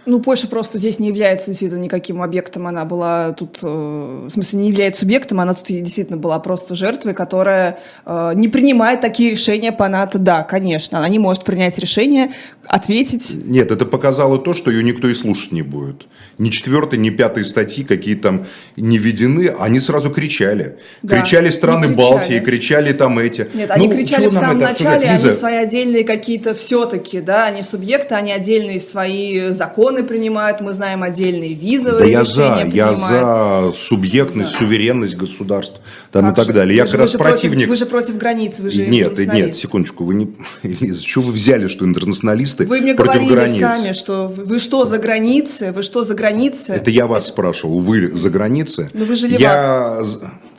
[0.08, 4.60] Ну, Польша просто здесь не является действительно никаким объектом, она была тут, э, в смысле,
[4.60, 9.70] не является субъектом, она тут действительно была просто жертвой, которая э, не принимает такие решения
[9.70, 10.18] по НАТО.
[10.18, 12.30] Да, конечно, она не может принять решение,
[12.64, 13.34] ответить.
[13.44, 16.06] Нет, это показало то, что ее никто и слушать не будет.
[16.38, 18.46] Ни четвертой, ни пятой статьи какие там
[18.76, 20.78] не введены, они сразу кричали.
[21.02, 22.10] Да, кричали страны они кричали.
[22.10, 23.46] Балтии, кричали там эти.
[23.52, 24.80] Нет, они Ну, кричали чего в самом обсуждать?
[24.80, 30.08] начале, они Лиза, свои отдельные какие-то все-таки, да, они субъекты, они отдельные свои законы законы
[30.08, 32.42] принимают, мы знаем отдельные визовые Да я за,
[32.72, 33.74] я принимают.
[33.74, 35.80] за субъектность, суверенность государств
[36.12, 36.52] там Как и так же?
[36.52, 36.76] далее.
[36.76, 37.68] Я Вы как же- раз вы же против- противник.
[37.68, 39.60] вы же против границ, вы же Нет, нет, интернационалист.
[39.60, 40.28] секундочку, вы не...
[40.62, 43.60] Лиза, что вы взяли, что интернационалисты Вы мне против говорили границ?
[43.60, 46.72] сами, что вы вы что за границы, вы что за границы?
[46.74, 48.90] Это я вас спрашивал, вы за границы?
[48.94, 50.02] Ну, вы же Я...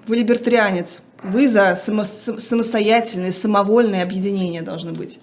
[0.07, 1.01] Вы либертарианец.
[1.23, 5.19] Вы за само- сам- самостоятельные, самовольные объединения должны быть.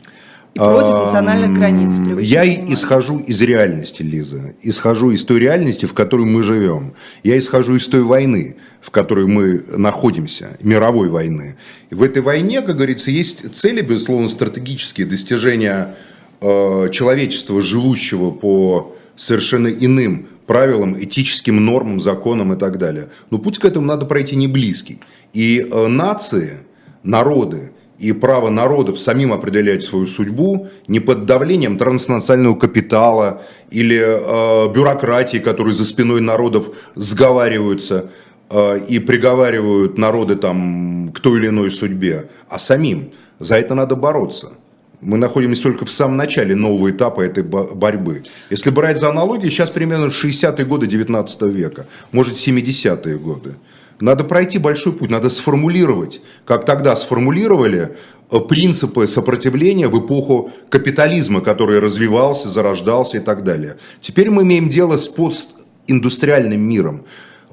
[0.57, 1.93] И против национальных границ.
[2.19, 4.55] Я исхожу из реальности, Лиза.
[4.63, 6.95] Исхожу из той реальности, в которой мы живем.
[7.23, 11.57] Я исхожу из той войны, в которой мы находимся, мировой войны.
[11.91, 15.95] И в этой войне, как говорится, есть цели, безусловно, стратегические, достижения
[16.41, 23.09] э, человечества, живущего по совершенно иным правилам, этическим нормам, законам и так далее.
[23.31, 25.01] Но путь к этому надо пройти не близкий.
[25.35, 26.61] И э, нации,
[27.03, 34.73] народы и право народов самим определять свою судьбу не под давлением транснационального капитала или э,
[34.73, 38.11] бюрократии, которые за спиной народов сговариваются
[38.51, 43.13] э, и приговаривают народы там, к той или иной судьбе, а самим.
[43.39, 44.53] За это надо бороться.
[45.01, 48.23] Мы находимся только в самом начале нового этапа этой бо- борьбы.
[48.51, 53.55] Если брать за аналогии, сейчас примерно 60-е годы 19 века, может 70-е годы.
[54.01, 57.97] Надо пройти большой путь, надо сформулировать, как тогда сформулировали
[58.31, 63.77] э, принципы сопротивления в эпоху капитализма, который развивался, зарождался и так далее.
[64.01, 67.05] Теперь мы имеем дело с постиндустриальным миром.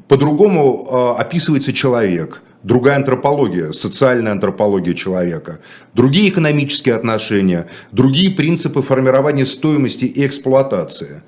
[0.10, 5.60] По-другому э, описывается человек, другая антропология, социальная антропология человека,
[5.94, 11.24] другие экономические отношения, другие принципы формирования стоимости и эксплуатации.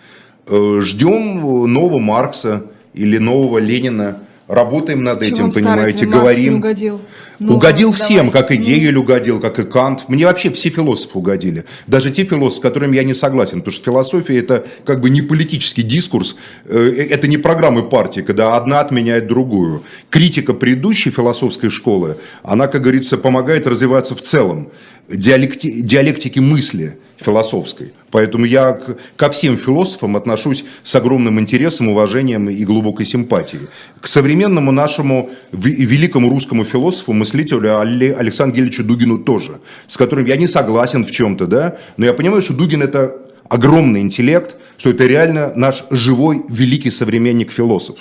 [0.48, 1.40] Э, Ждем
[1.72, 2.64] нового Маркса
[2.94, 6.56] или нового Ленина, работаем над Чего этим, понимаете, говорим.
[6.56, 7.02] угодил?
[7.40, 8.00] Ну, угодил давай.
[8.00, 10.08] всем, как и Гегель угодил, как и Кант.
[10.08, 11.66] Мне вообще все философы угодили.
[11.88, 13.60] Даже те философы, с которыми я не согласен.
[13.60, 16.36] Потому что философия это как бы не политический дискурс,
[16.66, 19.84] э, это не программы партии, когда одна отменяет другую.
[20.10, 24.70] Критика предыдущей философской школы, она, как говорится, помогает развиваться в целом.
[25.10, 27.88] Диалекти, диалектики мысли философской.
[28.12, 28.80] Поэтому я
[29.18, 33.68] ко всем философам отношусь с огромным интересом, уважением и глубокой симпатией.
[34.02, 40.38] К современному нашему великому русскому философу, мыслителю Але- Александру Гельевичу Дугину тоже, с которым я
[40.38, 43.16] не согласен в чем-то, да, но я понимаю, что Дугин это
[43.50, 47.98] огромный интеллект, что это реально наш живой великий современник философ,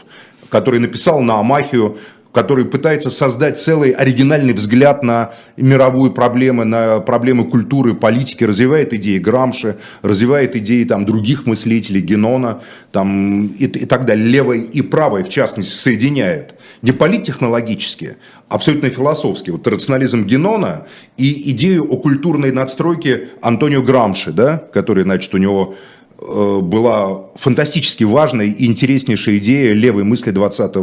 [0.49, 1.97] который написал на Амахию
[2.35, 9.19] который пытается создать целый оригинальный взгляд на мировую проблему, на проблемы культуры, политики, развивает идеи
[9.19, 12.61] Грамши, развивает идеи там, других мыслителей, Генона
[12.91, 16.57] там, и, и так далее, левой и правой, в частности, соединяет.
[16.83, 18.17] Не политтехнологические,
[18.49, 19.55] а абсолютно философские.
[19.55, 25.77] Вот рационализм Генона и идею о культурной надстройке Антонио Грамши, да, который, значит, у него
[26.19, 30.75] была фантастически важная и интереснейшая идея левой мысли 20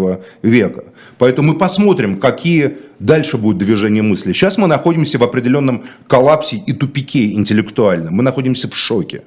[0.43, 0.83] века.
[1.17, 4.33] Поэтому мы посмотрим, какие дальше будут движения мысли.
[4.33, 8.15] Сейчас мы находимся в определенном коллапсе и тупике интеллектуальном.
[8.15, 9.23] Мы находимся в шоке.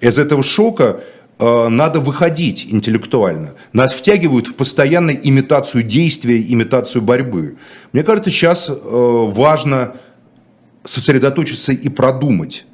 [0.00, 1.00] Из этого шока
[1.38, 3.54] э, надо выходить интеллектуально.
[3.72, 7.56] Нас втягивают в постоянную имитацию действия, имитацию борьбы.
[7.92, 9.96] Мне кажется, сейчас э, важно
[10.84, 12.64] сосредоточиться и продумать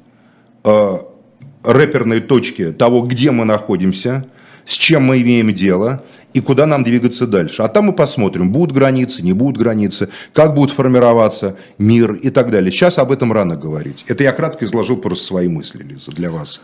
[1.63, 4.25] рэперные точки того, где мы находимся,
[4.65, 6.03] с чем мы имеем дело
[6.33, 7.63] и куда нам двигаться дальше.
[7.63, 12.51] А там мы посмотрим, будут границы, не будут границы, как будет формироваться мир и так
[12.51, 12.71] далее.
[12.71, 14.05] Сейчас об этом рано говорить.
[14.07, 16.61] Это я кратко изложил просто свои мысли, Лиза, для вас.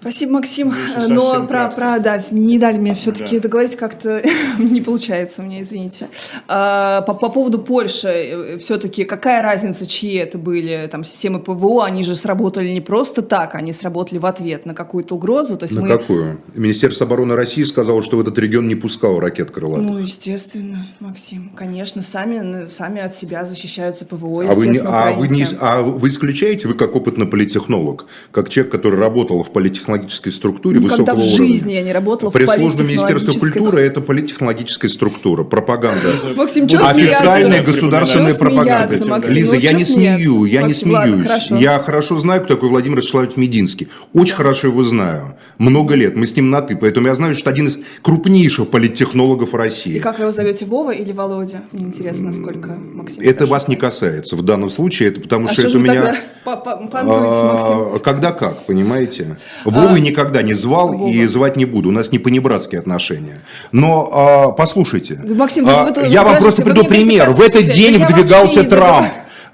[0.00, 0.74] Спасибо, Максим.
[1.08, 1.76] Но про, кратко.
[1.76, 3.42] про, да, не дали мне все-таки Да.
[3.42, 4.22] договорить, как-то
[4.58, 6.08] не получается у меня, извините.
[6.48, 11.84] А, по, по поводу Польши, все-таки какая разница, чьи это были там системы ПВО?
[11.84, 15.58] Они же сработали не просто так, они сработали в ответ на какую-то угрозу.
[15.58, 15.88] То есть На мы...
[15.88, 16.40] какую?
[16.54, 19.86] Министерство обороны России сказало, что в этот регион не пускало ракет крылатых.
[19.86, 25.28] Ну, естественно, Максим, конечно, сами, сами от себя защищаются ПВО, А вы, не- а, вы
[25.28, 29.50] не, а вы исключаете, вы как опытный политтехнолог, как человек, который работал в
[29.90, 31.46] политтехнологической структуре Никогда высокого в уровня.
[31.46, 36.14] жизни я не работала в Пресс-служба Министерства культуры– это политтехнологическая структура, пропаганда.
[36.36, 38.94] Максим, чё Официальная государственная пропаганда.
[39.28, 41.50] Лиза, Ну, я не смею, я не смеюсь.
[41.50, 43.88] Я хорошо знаю, кто такой Владимир Вячеславович Мединский.
[44.12, 45.36] Очень хорошо его знаю.
[45.58, 46.16] Много лет.
[46.16, 46.76] Мы с ним на «ты».
[46.76, 49.96] Поэтому я знаю, что один из крупнейших политтехнологов России.
[49.96, 51.62] И как вы его зовете, Вова или Володя?
[51.72, 53.22] Мне интересно, сколько, Максим.
[53.22, 56.16] Это вас не касается в данном случае, это потому А что что это у меня...
[56.46, 59.36] А, Когда как, понимаете?
[59.80, 61.28] Вовы никогда не звал и Вова.
[61.28, 61.88] звать не буду.
[61.88, 63.40] У нас не понебратские отношения.
[63.72, 67.30] Но а, послушайте, Максим, а, вы- вы- я вам просто приду пример.
[67.30, 69.08] В этот день выдвигался Трамп.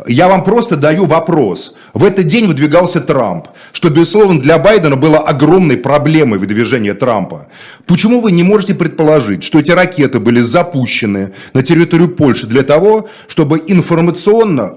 [0.07, 1.75] Я вам просто даю вопрос.
[1.95, 7.47] В этот день выдвигался Трамп, что, безусловно, для Байдена было огромной проблемой выдвижения Трампа.
[7.87, 13.09] Почему вы не можете предположить, что эти ракеты были запущены на территорию Польши для того,
[13.27, 14.77] чтобы информационно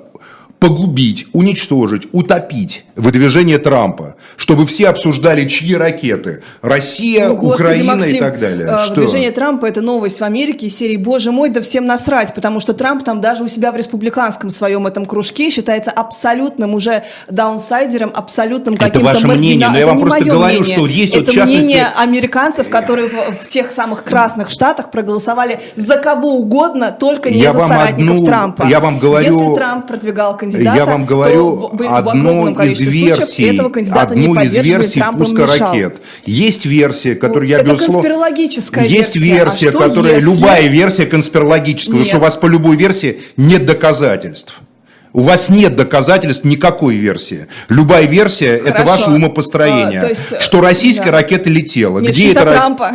[0.59, 8.17] погубить, уничтожить, утопить выдвижение Трампа, чтобы все обсуждали, чьи ракеты, Россия, Ну, Господи, Украина Максим,
[8.17, 8.67] и так далее.
[8.69, 8.95] э, Что?
[8.95, 12.73] Выдвижение Трампа– это новость в Америке из серии «Боже мой, да всем насрать», потому что
[12.73, 18.75] Трамп там даже у себя в республиканском своем этом кружке считается абсолютным уже даунсайдером, абсолютным
[18.75, 20.75] Это каким-то ваше маргина- мнение, но я Это вам просто говорю, мнение.
[20.75, 25.61] что есть Это вот, частности- мнение американцев, которые в, в тех самых красных штатах проголосовали
[25.77, 28.63] за кого угодно, только не Я за соратников одну- Трампа.
[28.69, 33.69] я вам говорю- Если Трамп продвигал кандидата, Я вам говорю то одну из версий, этого
[33.69, 36.01] кандидата не одну из поддерживали, версий Трамп пуска ракет.
[36.25, 37.93] Есть версия, которую я это безусловно...
[38.01, 39.33] конспирологическая Есть версия.
[39.35, 40.15] версия, А которая...
[40.15, 42.07] если- Любая версия конспирологическая, потому Нет.
[42.07, 44.61] что у вас по любой версии нет доказательств.
[45.11, 47.47] У вас нет доказательств никакой версии.
[47.67, 50.01] Любая версия– это ваше умопостроение.
[50.01, 51.17] А, есть, что российская да.
[51.17, 51.99] ракета летела.
[51.99, 52.91] Нет, Где из-за это ра- Трампа.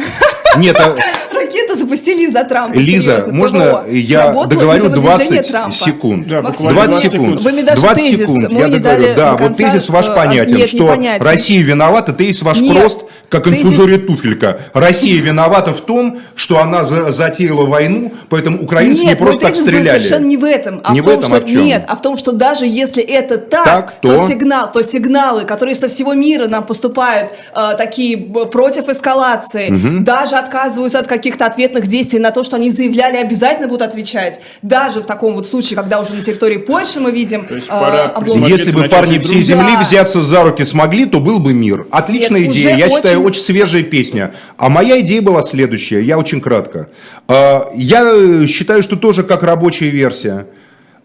[0.56, 0.94] Нет, а-
[1.34, 2.76] Ракеты запустили из-за Трампа.
[2.76, 3.90] Лиза, серьезно, можно ПВО.
[3.90, 5.72] я Сработало договорю из-за выдвижения 20 Трампа.
[5.74, 6.26] секунд?
[6.28, 7.42] Да, Максим, буквально 20 20 секунд.
[7.42, 9.02] Вы мне даже 20 тезис секунд, мой я не договорю.
[9.02, 11.26] дали Да, вот тезис ваш э, понятен, нет, не что понятен.
[11.26, 12.76] Россия виновата, тезис ваш Нет.
[12.80, 14.58] прост, как инфузория туфелька.
[14.72, 19.54] Россия виновата в том, что она за- затеяла войну, поэтому украинцы Нет, не просто так
[19.54, 19.84] стреляли.
[19.98, 21.64] совершенно не в этом, а Не в в том, этом, что а в чем?
[21.64, 24.16] нет, а в том, что даже если это так, Так, то?
[24.16, 24.28] то?
[24.28, 30.98] сигнал, то сигналы, которые со всего мира нам поступают, э, такие против эскалации, даже отказываются
[30.98, 35.34] от каких-то ответных действий на то, что они заявляли, обязательно будут отвечать, даже в таком
[35.34, 38.14] вот случае, когда уже на территории Польши мы видим То есть э, пора
[38.48, 39.80] Если бы парни всей земли Да.
[39.80, 41.86] взяться за руки смогли, то был бы мир.
[41.90, 42.76] Отличная Нет, идея.
[42.76, 44.32] Я считаю, очень- очень свежая песня.
[44.56, 46.02] А моя идея была следующая.
[46.02, 46.88] Я очень кратко.
[47.28, 50.46] А, Я э, считаю, что тоже как рабочая версия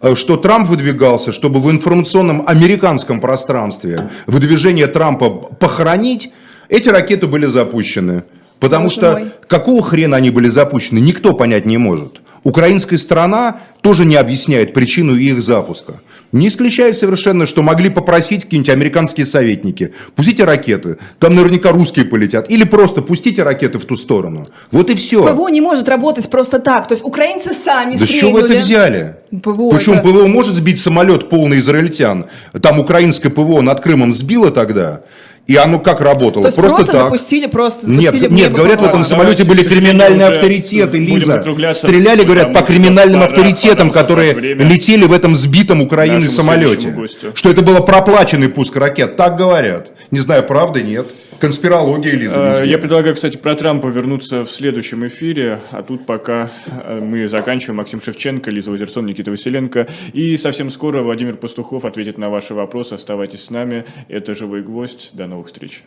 [0.02, 3.98] э, что Трамп выдвигался, чтобы в информационном американском пространстве
[4.28, 6.32] выдвижение Трампа похоронить,
[6.70, 8.24] эти ракеты были запущены.
[8.60, 9.32] Потому Боже что мой.
[9.48, 12.22] какого хрена они были запущены, никто понять не может.
[12.44, 15.94] Украинская сторона тоже не объясняет причину их запуска.
[16.32, 19.94] Не исключаю совершенно, что могли попросить какие-нибудь американские советники.
[20.16, 22.50] Пустите ракеты, там наверняка русские полетят.
[22.52, 24.48] Или просто пустите ракеты в ту сторону.
[24.72, 25.24] Вот и все.
[25.28, 26.88] ПВО не может работать просто так.
[26.88, 29.16] То есть украинцы сами Да с чего вы это взяли?
[29.42, 32.28] ПВО Причем это- ПВО может сбить самолет полный израильтян.
[32.62, 35.02] Там украинское ПВО над Крымом сбило тогда.
[35.50, 36.44] И оно как работало?
[36.44, 36.96] То есть просто, так.
[36.96, 40.28] запустили, просто Нет, запустили в нет, небо говорят, в этом Давайте, самолете к были криминальные
[40.28, 41.44] уже авторитеты, Лиза.
[41.74, 46.96] Стреляли, говорят, по криминальным пора- авторитетам, пора которые время летели в этом сбитом Украиной самолете.
[47.34, 49.16] Что это было проплаченный пуск ракет.
[49.16, 49.90] Так говорят.
[50.12, 51.08] Не знаю, правда, нет.
[51.40, 52.64] Конспирология, Лиза.
[52.64, 52.68] Э.
[52.68, 57.78] Я предлагаю, кстати, про Трампа вернуться в следующем эфире, а тут пока э, мы заканчиваем.
[57.78, 59.88] Максим Шевченко, Лиза Лазерсон, Никита Василенко.
[60.12, 62.94] И совсем скоро Владимир Пастухов ответит на ваши вопросы.
[62.94, 63.86] Оставайтесь с нами.
[64.10, 65.12] Это «Живой гвоздь».
[65.14, 65.84] До новых встреч.